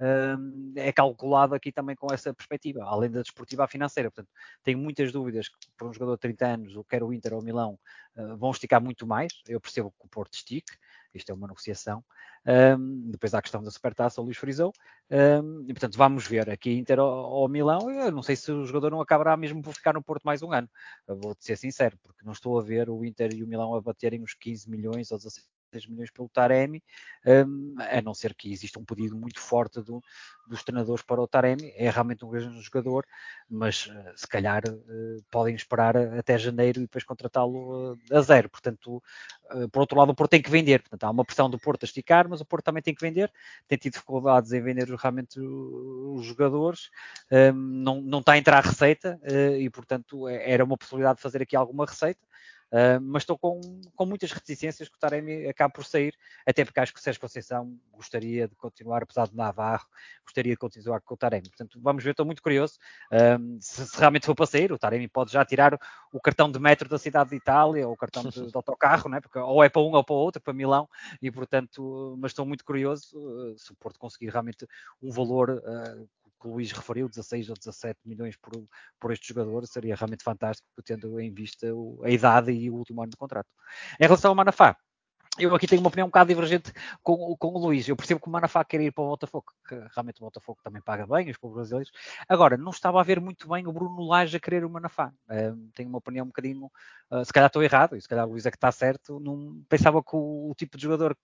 [0.00, 4.10] um, é calculado aqui também com essa perspectiva, além da desportiva financeira.
[4.10, 4.30] Portanto,
[4.62, 7.44] tenho muitas dúvidas que para um jogador de 30 anos, quer o Inter ou o
[7.44, 7.78] Milão,
[8.16, 9.32] uh, vão esticar muito mais.
[9.48, 10.72] Eu percebo que o Porto estique,
[11.18, 12.04] isto é uma negociação.
[12.44, 14.72] Um, depois há a questão da supertaça, o Luís frisou.
[15.10, 17.90] Um, e, portanto, vamos ver aqui Inter ou, Milão.
[17.90, 20.52] Eu não sei se o jogador não acabará mesmo por ficar no Porto mais um
[20.52, 20.68] ano.
[21.06, 24.22] Vou-te ser sincero, porque não estou a ver o Inter e o Milão a baterem
[24.22, 26.82] os 15 milhões ou 16 10 milhões pelo Taremi,
[27.26, 30.02] um, a não ser que exista um pedido muito forte do,
[30.46, 31.72] dos treinadores para o Taremi.
[31.76, 33.06] É realmente um grande jogador,
[33.48, 38.50] mas uh, se calhar uh, podem esperar até janeiro e depois contratá-lo uh, a zero.
[38.50, 39.02] Portanto,
[39.70, 40.80] por outro lado, o Porto tem que vender.
[40.80, 43.30] Portanto, há uma pressão do Porto a esticar, mas o Porto também tem que vender.
[43.68, 46.90] Tem tido dificuldades em vender realmente os jogadores.
[47.30, 49.20] Um, não, não está a entrar a receita
[49.58, 52.20] e, portanto, é, era uma possibilidade de fazer aqui alguma receita.
[52.72, 53.60] Uh, mas estou com,
[53.94, 57.20] com muitas reticências que o Taremi acabe por sair, até porque acho que o Sérgio
[57.20, 59.86] Conceição gostaria de continuar, apesar de Navarro,
[60.24, 61.50] gostaria de continuar com o Taremi.
[61.50, 62.78] Portanto, vamos ver, estou muito curioso
[63.12, 64.72] uh, se, se, realmente for para sair.
[64.72, 65.78] O Taremi pode já tirar
[66.10, 69.20] o cartão de metro da cidade de Itália, ou o cartão de, de autocarro, né?
[69.20, 70.88] porque ou é para um ou para o outro, para Milão,
[71.20, 74.66] e portanto, mas estou muito curioso uh, se o Porto conseguir realmente
[75.02, 75.62] um valor
[76.42, 78.52] que o Luís referiu, 16 ou 17 milhões por,
[78.98, 81.68] por este jogador, seria realmente fantástico, tendo em vista
[82.02, 83.48] a idade e o último ano de contrato.
[84.00, 84.76] Em relação ao Manafá,
[85.38, 86.70] eu aqui tenho uma opinião um bocado divergente
[87.02, 87.88] com, com o Luís.
[87.88, 90.82] Eu percebo que o Manafá quer ir para o Botafogo, que realmente o Botafogo também
[90.82, 91.90] paga bem, os povos brasileiros.
[92.28, 95.10] Agora, não estava a ver muito bem o Bruno Lage a querer o Manafá.
[95.30, 96.70] Uh, tenho uma opinião um bocadinho,
[97.10, 99.18] uh, se calhar estou errado, e se calhar o Luís é que está certo.
[99.20, 101.16] Não, pensava que o, o, tipo de jogador,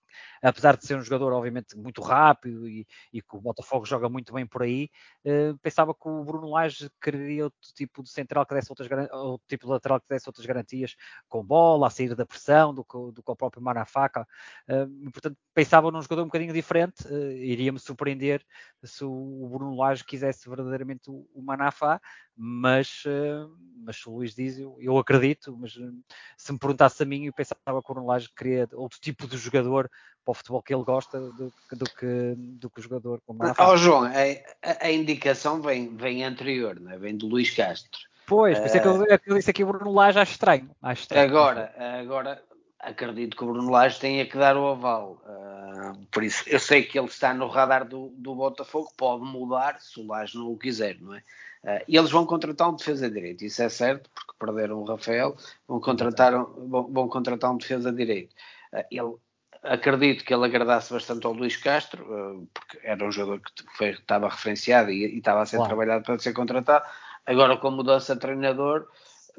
[0.43, 4.33] apesar de ser um jogador obviamente muito rápido e, e que o Botafogo joga muito
[4.33, 4.89] bem por aí,
[5.27, 9.47] uh, pensava que o Bruno Lage queria outro tipo de central que desse outras outro
[9.47, 10.97] tipo de lateral que desse outras garantias
[11.29, 14.27] com bola, a sair da pressão do do que o próprio Manafá faca.
[14.69, 17.07] Uh, portanto, pensava num jogador um bocadinho diferente.
[17.07, 18.45] Uh, Iria-me surpreender
[18.85, 22.01] se o Bruno Lage quisesse verdadeiramente o, o Manafá,
[22.37, 23.51] mas, uh,
[23.85, 25.57] mas o Luís diz, eu, eu acredito.
[25.59, 25.73] Mas
[26.37, 29.37] se me perguntasse a mim, eu pensava que o Bruno Lage queria outro tipo de
[29.37, 29.91] jogador
[30.25, 33.69] para o futebol que ele gosta do, do que, do que o jogador como Manafá.
[33.69, 36.99] Oh, João, a, a, indicação vem, vem anterior, é?
[36.99, 37.99] vem do Luís Castro.
[38.27, 40.71] Pois, por isso é que eu, eu disse aqui o Bruno Lage, acho estranho.
[40.83, 41.27] Acho estranho.
[41.27, 42.43] Agora, agora
[42.81, 45.21] acredito que o Bruno Lage tenha que dar o aval.
[45.27, 49.81] Uh, por isso, eu sei que ele está no radar do, do Botafogo, pode mudar
[49.81, 51.19] se o Lage não o quiser, não é?
[51.65, 55.37] Uh, e eles vão contratar um defesa direito, isso é certo, porque perderam o Rafael,
[55.67, 58.35] vão contratar um, vão, vão contratar um defesa direito.
[58.73, 59.15] Uh, ele,
[59.61, 64.29] acredito que ele agradasse bastante ao Luís Castro, porque era um jogador que foi, estava
[64.29, 65.71] referenciado e, e estava a ser claro.
[65.71, 66.85] trabalhado para ser contratado.
[67.27, 68.87] Agora, com mudança de treinador,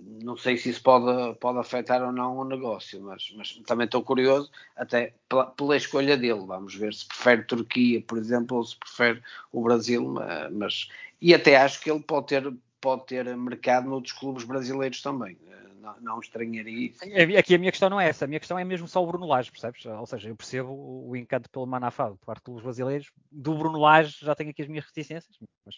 [0.03, 4.03] não sei se isso pode, pode afetar ou não o negócio, mas, mas também estou
[4.03, 6.45] curioso até pela, pela, escolha dele.
[6.45, 10.15] Vamos ver se prefere Turquia, por exemplo, ou se prefere o Brasil,
[10.51, 10.89] mas
[11.21, 15.37] e até acho que ele pode ter, pode ter mercado noutros clubes brasileiros também.
[15.81, 16.99] Não, não estranharia isso.
[17.37, 19.25] Aqui a minha questão não é essa, a minha questão é mesmo só o Bruno
[19.25, 19.85] Lage, percebes?
[19.85, 20.69] Ou seja, eu percebo
[21.07, 23.11] o encanto pelo Manafá por parte dos brasileiros.
[23.31, 25.75] Do Bruno Lage já tenho aqui as minhas reticências, mas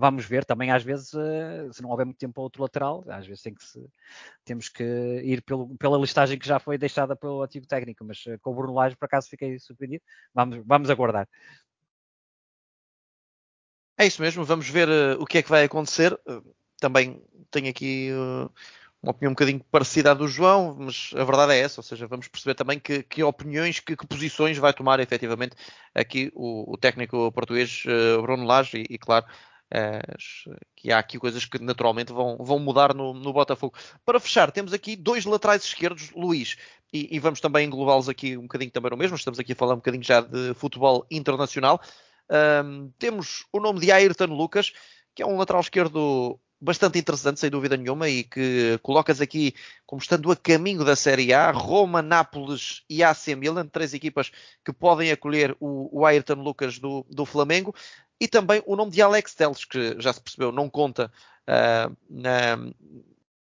[0.00, 3.26] vamos ver também às vezes uh, se não houver muito tempo para outro lateral às
[3.26, 3.78] vezes tem que se,
[4.46, 8.38] temos que ir pelo, pela listagem que já foi deixada pelo antigo técnico mas uh,
[8.40, 10.02] com o Bruno Lage por acaso fiquei surpreendido.
[10.34, 11.28] Vamos, vamos aguardar.
[13.98, 16.18] É isso mesmo vamos ver uh, o que é que vai acontecer.
[16.78, 18.08] Também tenho aqui
[19.02, 22.06] uma opinião um bocadinho parecida à do João, mas a verdade é essa, ou seja,
[22.06, 25.54] vamos perceber também que, que opiniões, que, que, posições vai tomar efetivamente
[25.94, 27.82] aqui o, o técnico português
[28.22, 29.26] Bruno Lage e, e, claro,
[30.74, 33.74] que há aqui coisas que naturalmente vão, vão mudar no, no, Botafogo.
[34.04, 36.56] Para fechar, temos aqui dois laterais esquerdos, Luís,
[36.92, 39.74] e, e vamos também englobá-los aqui um bocadinho também no mesmo, estamos aqui a falar
[39.74, 41.80] um bocadinho já de futebol internacional.
[42.98, 44.72] Temos o nome de Ayrton Lucas,
[45.14, 49.54] que é um lateral esquerdo bastante interessante, sem dúvida nenhuma, e que colocas aqui
[49.86, 54.30] como estando a caminho da Série A, Roma, Nápoles e AC Milan, três equipas
[54.64, 57.74] que podem acolher o, o Ayrton Lucas do, do Flamengo
[58.20, 61.10] e também o nome de Alex Teles, que já se percebeu, não conta
[61.48, 62.58] uh, na,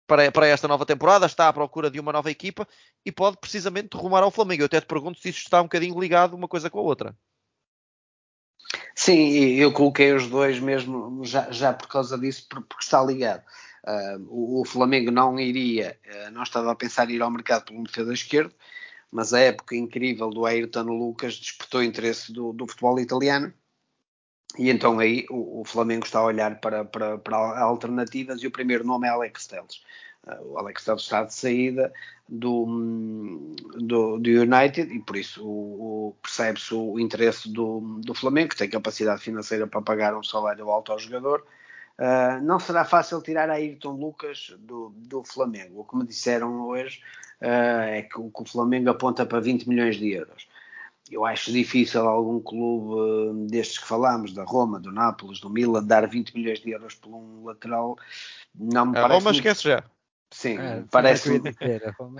[0.06, 2.68] para, para, esta nova temporada, está à procura de uma nova equipa
[3.04, 4.62] e pode precisamente rumar ao Flamengo.
[4.62, 7.16] Eu até te pergunto se isto está um bocadinho ligado uma coisa com a outra.
[8.94, 13.42] Sim, eu coloquei os dois mesmo já, já por causa disso, porque está ligado.
[13.86, 17.66] Uh, o, o, Flamengo não iria, uh, não estava a pensar em ir ao mercado
[17.66, 18.52] pelo defesa esquerdo,
[19.10, 23.54] mas a época incrível do Ayrton Lucas despertou interesse do, do futebol italiano
[24.58, 28.50] e então aí o, o, Flamengo está a olhar para, para, para alternativas e o
[28.50, 29.82] primeiro nome é Alex Telles.
[30.26, 31.92] Uh, o Alex Telles está de saída
[32.28, 38.50] do, do, do United e por isso o, o, percebe-se o interesse do, do Flamengo,
[38.50, 41.46] que tem capacidade financeira para pagar um salário alto ao jogador.
[41.98, 45.80] Uh, não será fácil tirar a Ayrton Lucas do, do Flamengo.
[45.80, 47.00] O que me disseram hoje
[47.40, 50.46] uh, é que que o Flamengo aponta para 20 milhões de euros
[51.10, 55.84] eu acho difícil algum clube uh, destes que falámos, da Roma, do Nápoles, do Milan,
[55.84, 57.96] dar 20 milhões de euros por um lateral.
[58.54, 59.18] Não me a parece.
[59.18, 59.36] Roma muito...
[59.36, 59.84] esquece já.
[60.30, 61.40] Sim, é, parece-me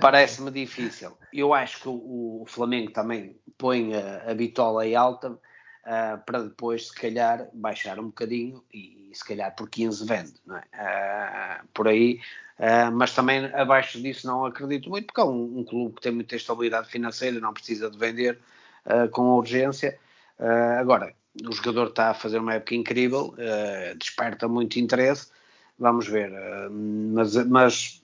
[0.01, 1.19] parece difícil.
[1.33, 6.43] Eu acho que o, o Flamengo também põe a, a bitola aí alta uh, para
[6.43, 10.35] depois, se calhar, baixar um bocadinho e, se calhar, por 15 vende,
[10.73, 11.63] é?
[11.63, 12.21] uh, por aí.
[12.59, 16.13] Uh, mas também abaixo disso não acredito muito, porque é um, um, clube que tem
[16.13, 18.39] muita estabilidade financeira, não precisa de vender
[18.87, 19.99] uh, com urgência.
[20.39, 21.15] Uh, agora,
[21.47, 25.29] o jogador está a fazer uma época incrível, uh, desperta muito interesse.
[25.79, 26.33] Vamos ver,
[26.71, 28.03] mas, mas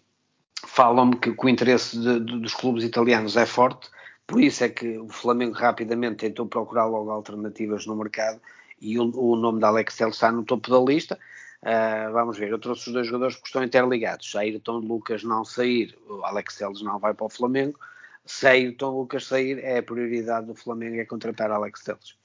[0.67, 3.89] falam-me que, que, o interesse de, de, dos clubes italianos é forte,
[4.27, 8.41] por isso é que o Flamengo rapidamente tentou procurar logo alternativas no mercado
[8.81, 11.19] e o, o nome da Alex Telles está no topo da lista.
[11.63, 14.35] Uh, vamos ver, eu trouxe os dois jogadores que estão interligados.
[14.35, 17.79] Ayrton Lucas não sair, o Alex Telles não vai para o Flamengo
[18.25, 22.17] se Ayrton Lucas sair, é a prioridade do Flamengo é contratar Alex Telles.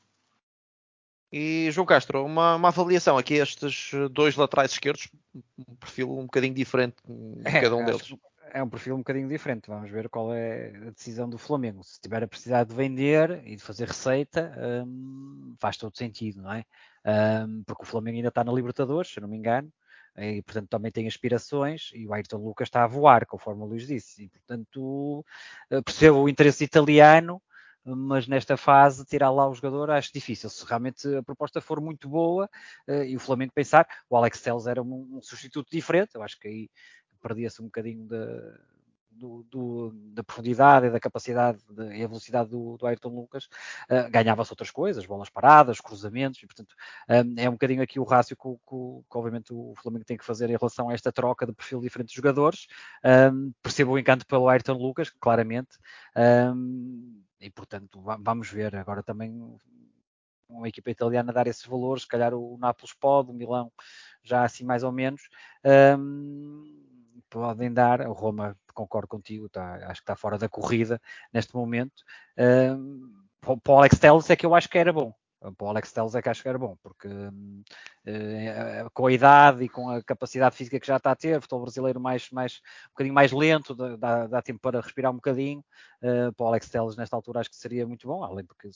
[1.31, 5.09] E João Castro, uma, uma, avaliação aqui estes dois laterais esquerdos,
[5.57, 8.15] um perfil um bocadinho diferente de é, cada um deles.
[8.53, 9.67] é um perfil um bocadinho diferente.
[9.67, 11.83] Vamos ver qual é a decisão do Flamengo.
[11.83, 14.53] Se tiver a precisar de vender e de fazer receita,
[14.87, 16.63] um, faz todo sentido, não é?
[17.45, 19.69] Um, porque o Flamengo ainda está na Libertadores, se eu não me engano,
[20.18, 23.88] e portanto também tem aspirações, e o Ayrton Lucas está a voar, conforme o Luís
[23.88, 25.26] disse, e portanto
[25.70, 27.41] eh, percebo o interesse italiano,
[27.95, 30.49] mas nesta fase tirar lá o jogador acho difícil.
[30.49, 32.49] Se realmente a proposta for muito boa
[32.88, 36.38] uh, e o Flamengo pensar, o Alex Telles era um, um, substituto diferente, eu acho
[36.39, 36.70] que aí
[37.22, 38.18] perdia-se um bocadinho da,
[39.18, 43.45] do, do, da profundidade e da capacidade de, e a velocidade do, do Ayrton Lucas,
[43.89, 46.76] uh, ganhava-se outras coisas, bolas paradas, cruzamentos, e portanto
[47.09, 48.76] um, é um bocadinho aqui o rácio que, que,
[49.09, 51.88] que, obviamente o Flamengo tem que fazer em relação a esta troca de perfil de
[51.88, 52.68] diferentes jogadores.
[53.03, 55.78] Um, percebo o encanto pelo Ayrton Lucas, claramente,
[56.55, 59.32] um, e portanto vamos ver agora também
[60.49, 63.72] uma equipa italiana dar esses valores, se calhar o Nápoles pode, o Milão
[64.24, 65.30] já assim mais ou menos.
[65.99, 66.63] Um,
[67.30, 71.01] podem dar, o Roma, concordo contigo, tá, acho que está fora da corrida
[71.34, 72.03] neste momento.
[73.41, 75.13] Para o Alex Telles é que eu acho que era bom.
[75.39, 79.63] Para o Alex Telles é que acho que era bom, porque uh, com a idade
[79.63, 82.89] e com a capacidade física que já está a ter, futebol brasileiro mais, mais, um
[82.89, 85.63] bocadinho mais lento, dá, dá tempo para respirar um bocadinho.
[86.01, 88.69] Uh, para o Alex Telles, nesta altura, acho que seria muito bom, além porque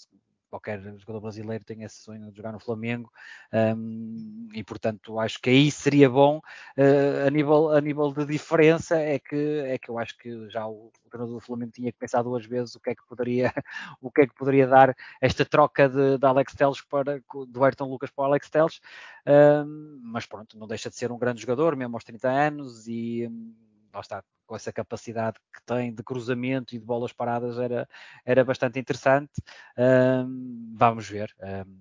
[0.52, 3.12] qualquer jogador brasileiro tem esse sonho de jogar no Flamengo
[3.54, 6.40] um, e portanto acho que aí seria bom.
[6.78, 10.68] Uh, a, nível, a nível de diferença é que, é que eu acho que já
[10.68, 13.54] o treinador do Flamengo tinha que pensar duas vezes o que é que poderia
[14.02, 17.86] o que é que poderia dar esta troca de, de Alex Teles para do Ayrton
[17.86, 18.82] Lucas para o Alex Teles
[19.26, 23.28] um, mas pronto, não deixa de ser um grande jogador mesmo aos 30 anos e
[23.28, 23.54] um,
[23.94, 27.88] lá está, com essa capacidade que tem de cruzamento e de bolas paradas, era,
[28.26, 29.32] era bastante interessante.
[29.78, 31.34] Um, vamos ver.
[31.40, 31.80] Um,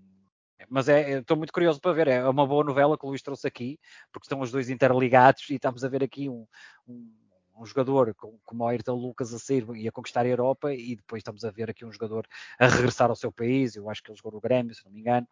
[0.68, 2.06] mas é, estou muito curioso para ver.
[2.06, 3.76] É uma boa novela que o Luís trouxe aqui,
[4.12, 6.46] porque estão os dois interligados e estamos a ver aqui um,
[6.86, 7.12] um
[7.60, 11.20] um jogador como o Ayrton Lucas a sair e a conquistar a Europa e depois
[11.20, 12.26] estamos a ver aqui um jogador
[12.58, 15.00] a regressar ao seu país, eu acho que ele jogou no Grêmio, se não me
[15.00, 15.28] engano,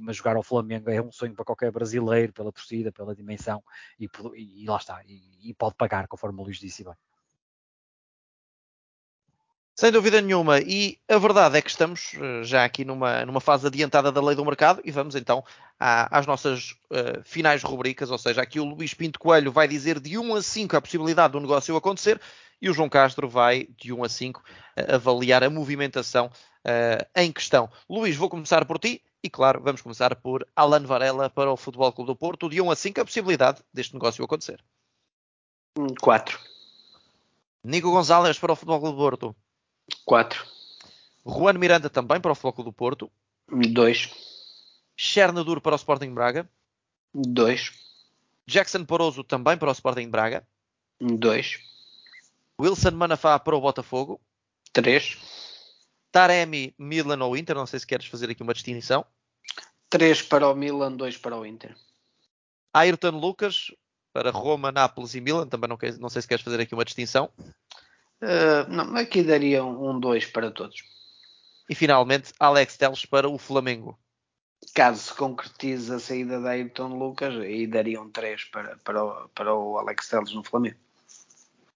[0.00, 3.62] mas jogar ao Flamengo é um sonho para qualquer brasileiro, pela torcida, pela dimensão
[3.98, 6.94] e, e lá está, e, e, pode pagar, conforme o Luís disse bem.
[9.80, 10.60] Sem dúvida nenhuma.
[10.60, 14.36] E a verdade é que estamos eh, já aqui numa, numa fase adiantada da lei
[14.36, 15.42] do mercado e vamos então
[15.78, 18.10] à, às nossas uh, finais rubricas.
[18.10, 21.32] Ou seja, aqui o Luís Pinto Coelho vai dizer de 1 a 5 a possibilidade
[21.32, 22.20] do negócio acontecer
[22.60, 27.32] e o João Castro vai de 1 a 5 uh, avaliar a movimentação uh, em
[27.32, 27.66] questão.
[27.88, 29.02] Luís, vou começar por ti.
[29.22, 32.50] E claro, vamos começar por Alan Varela para o Futebol Clube do Porto.
[32.50, 34.62] De 1 a 5 a possibilidade deste negócio acontecer.
[36.02, 36.38] 4.
[37.64, 39.36] Nico Gonzalez para o Futebol Clube do Porto.
[40.04, 40.46] 4.
[41.26, 43.10] Juan Miranda também para o Foco do Porto.
[43.48, 44.10] 2.
[44.96, 46.48] Chernadur para o Sporting Braga.
[47.14, 47.72] 2.
[48.46, 50.46] Jackson Poroso também para o Sporting Braga.
[51.00, 51.58] 2.
[52.60, 54.20] Wilson Manafá para o Botafogo.
[54.72, 55.16] 3.
[56.12, 57.56] Taremi, Milan ou Inter.
[57.56, 59.04] Não sei se queres fazer aqui uma distinção.
[59.88, 61.76] 3 para o Milan, 2 para o Inter.
[62.72, 63.72] Ayrton Lucas
[64.12, 65.48] para Roma, Nápoles e Milan.
[65.48, 67.30] Também não, não sei se queres fazer aqui uma distinção.
[68.22, 70.82] Uh, não, aqui daria um 2 um para todos.
[71.68, 73.98] E finalmente, Alex Teles para o Flamengo.
[74.74, 79.28] Caso se concretize a saída da Ayrton Lucas, aí daria um 3 para, para, o,
[79.30, 80.76] para o Alex Teles no Flamengo.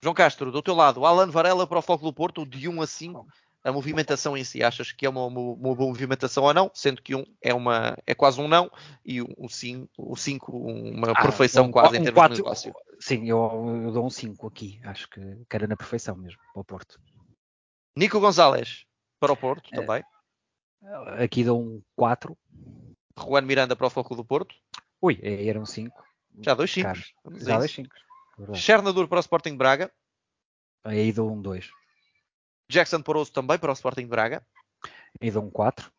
[0.02, 2.86] João Castro, do teu lado, Alan Varela para o Foco do Porto, de 1 a
[2.86, 3.26] 5.
[3.64, 6.70] A movimentação em si, achas que é uma, uma, boa movimentação ou não?
[6.74, 8.70] Sendo que um é, uma, é quase um não
[9.06, 12.42] e o 5 um, um uma ah, perfeição um, quase um, em termos quatro, de
[12.42, 12.74] negócio.
[13.04, 13.38] Sim, eu,
[13.84, 14.80] eu dou um 5 aqui.
[14.82, 16.98] Acho que, que era na perfeição mesmo para o Porto.
[17.94, 18.86] Nico Gonzalez
[19.20, 20.02] para o Porto é, também.
[21.22, 22.34] Aqui dou um 4.
[23.18, 24.54] Juan Miranda para o Foco do Porto.
[25.02, 26.02] Ui, é, era um 5.
[26.40, 26.88] Já dois 5.
[27.42, 27.94] Já dois 5.
[28.54, 29.92] Chernadur para o Sporting Braga.
[30.82, 31.70] Aí dou um 2.
[32.70, 34.42] Jackson Poroso também para o Sporting Braga.
[35.20, 35.92] Aí dou um 4.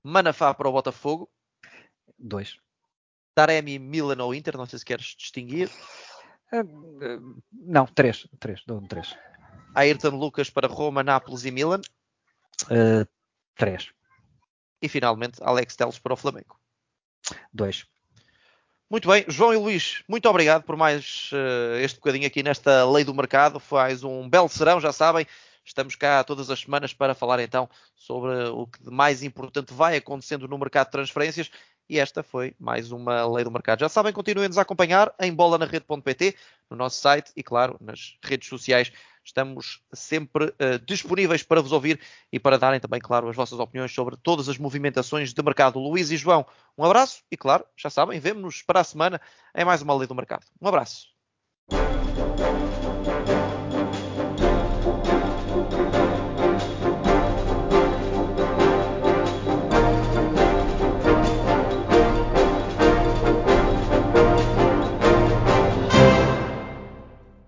[0.00, 1.28] Manafá para o Botafogo.
[2.16, 2.56] 2.
[3.34, 5.68] Taremi, Milan ou Inter, não sei se queres distinguir.
[6.52, 8.26] Uh, não, 3.
[8.38, 9.16] 3, dou um 3.
[9.74, 11.80] Ayrton Lucas para Roma, Nápoles e Milan.
[13.56, 13.84] 3.
[13.84, 13.88] Uh,
[14.82, 16.58] e finalmente Alex Teles para o Flamengo.
[17.52, 17.86] 2.
[18.90, 23.04] Muito bem, João e Luís, muito obrigado por mais uh, este bocadinho aqui nesta Lei
[23.04, 23.60] do Mercado.
[23.60, 25.24] Faz um belo serão, já sabem.
[25.64, 29.96] Estamos cá todas as semanas para falar então sobre o que de mais importante vai
[29.96, 31.50] acontecendo no mercado de transferências
[31.90, 33.80] e esta foi mais uma lei do mercado.
[33.80, 36.36] Já sabem, continuem-nos a acompanhar em bolanarede.pt,
[36.70, 38.92] no nosso site e, claro, nas redes sociais.
[39.24, 42.00] Estamos sempre uh, disponíveis para vos ouvir
[42.32, 45.80] e para darem também, claro, as vossas opiniões sobre todas as movimentações de mercado.
[45.80, 46.46] Luís e João,
[46.78, 49.20] um abraço e, claro, já sabem, vemo-nos para a semana
[49.54, 50.46] em mais uma lei do mercado.
[50.62, 51.08] Um abraço.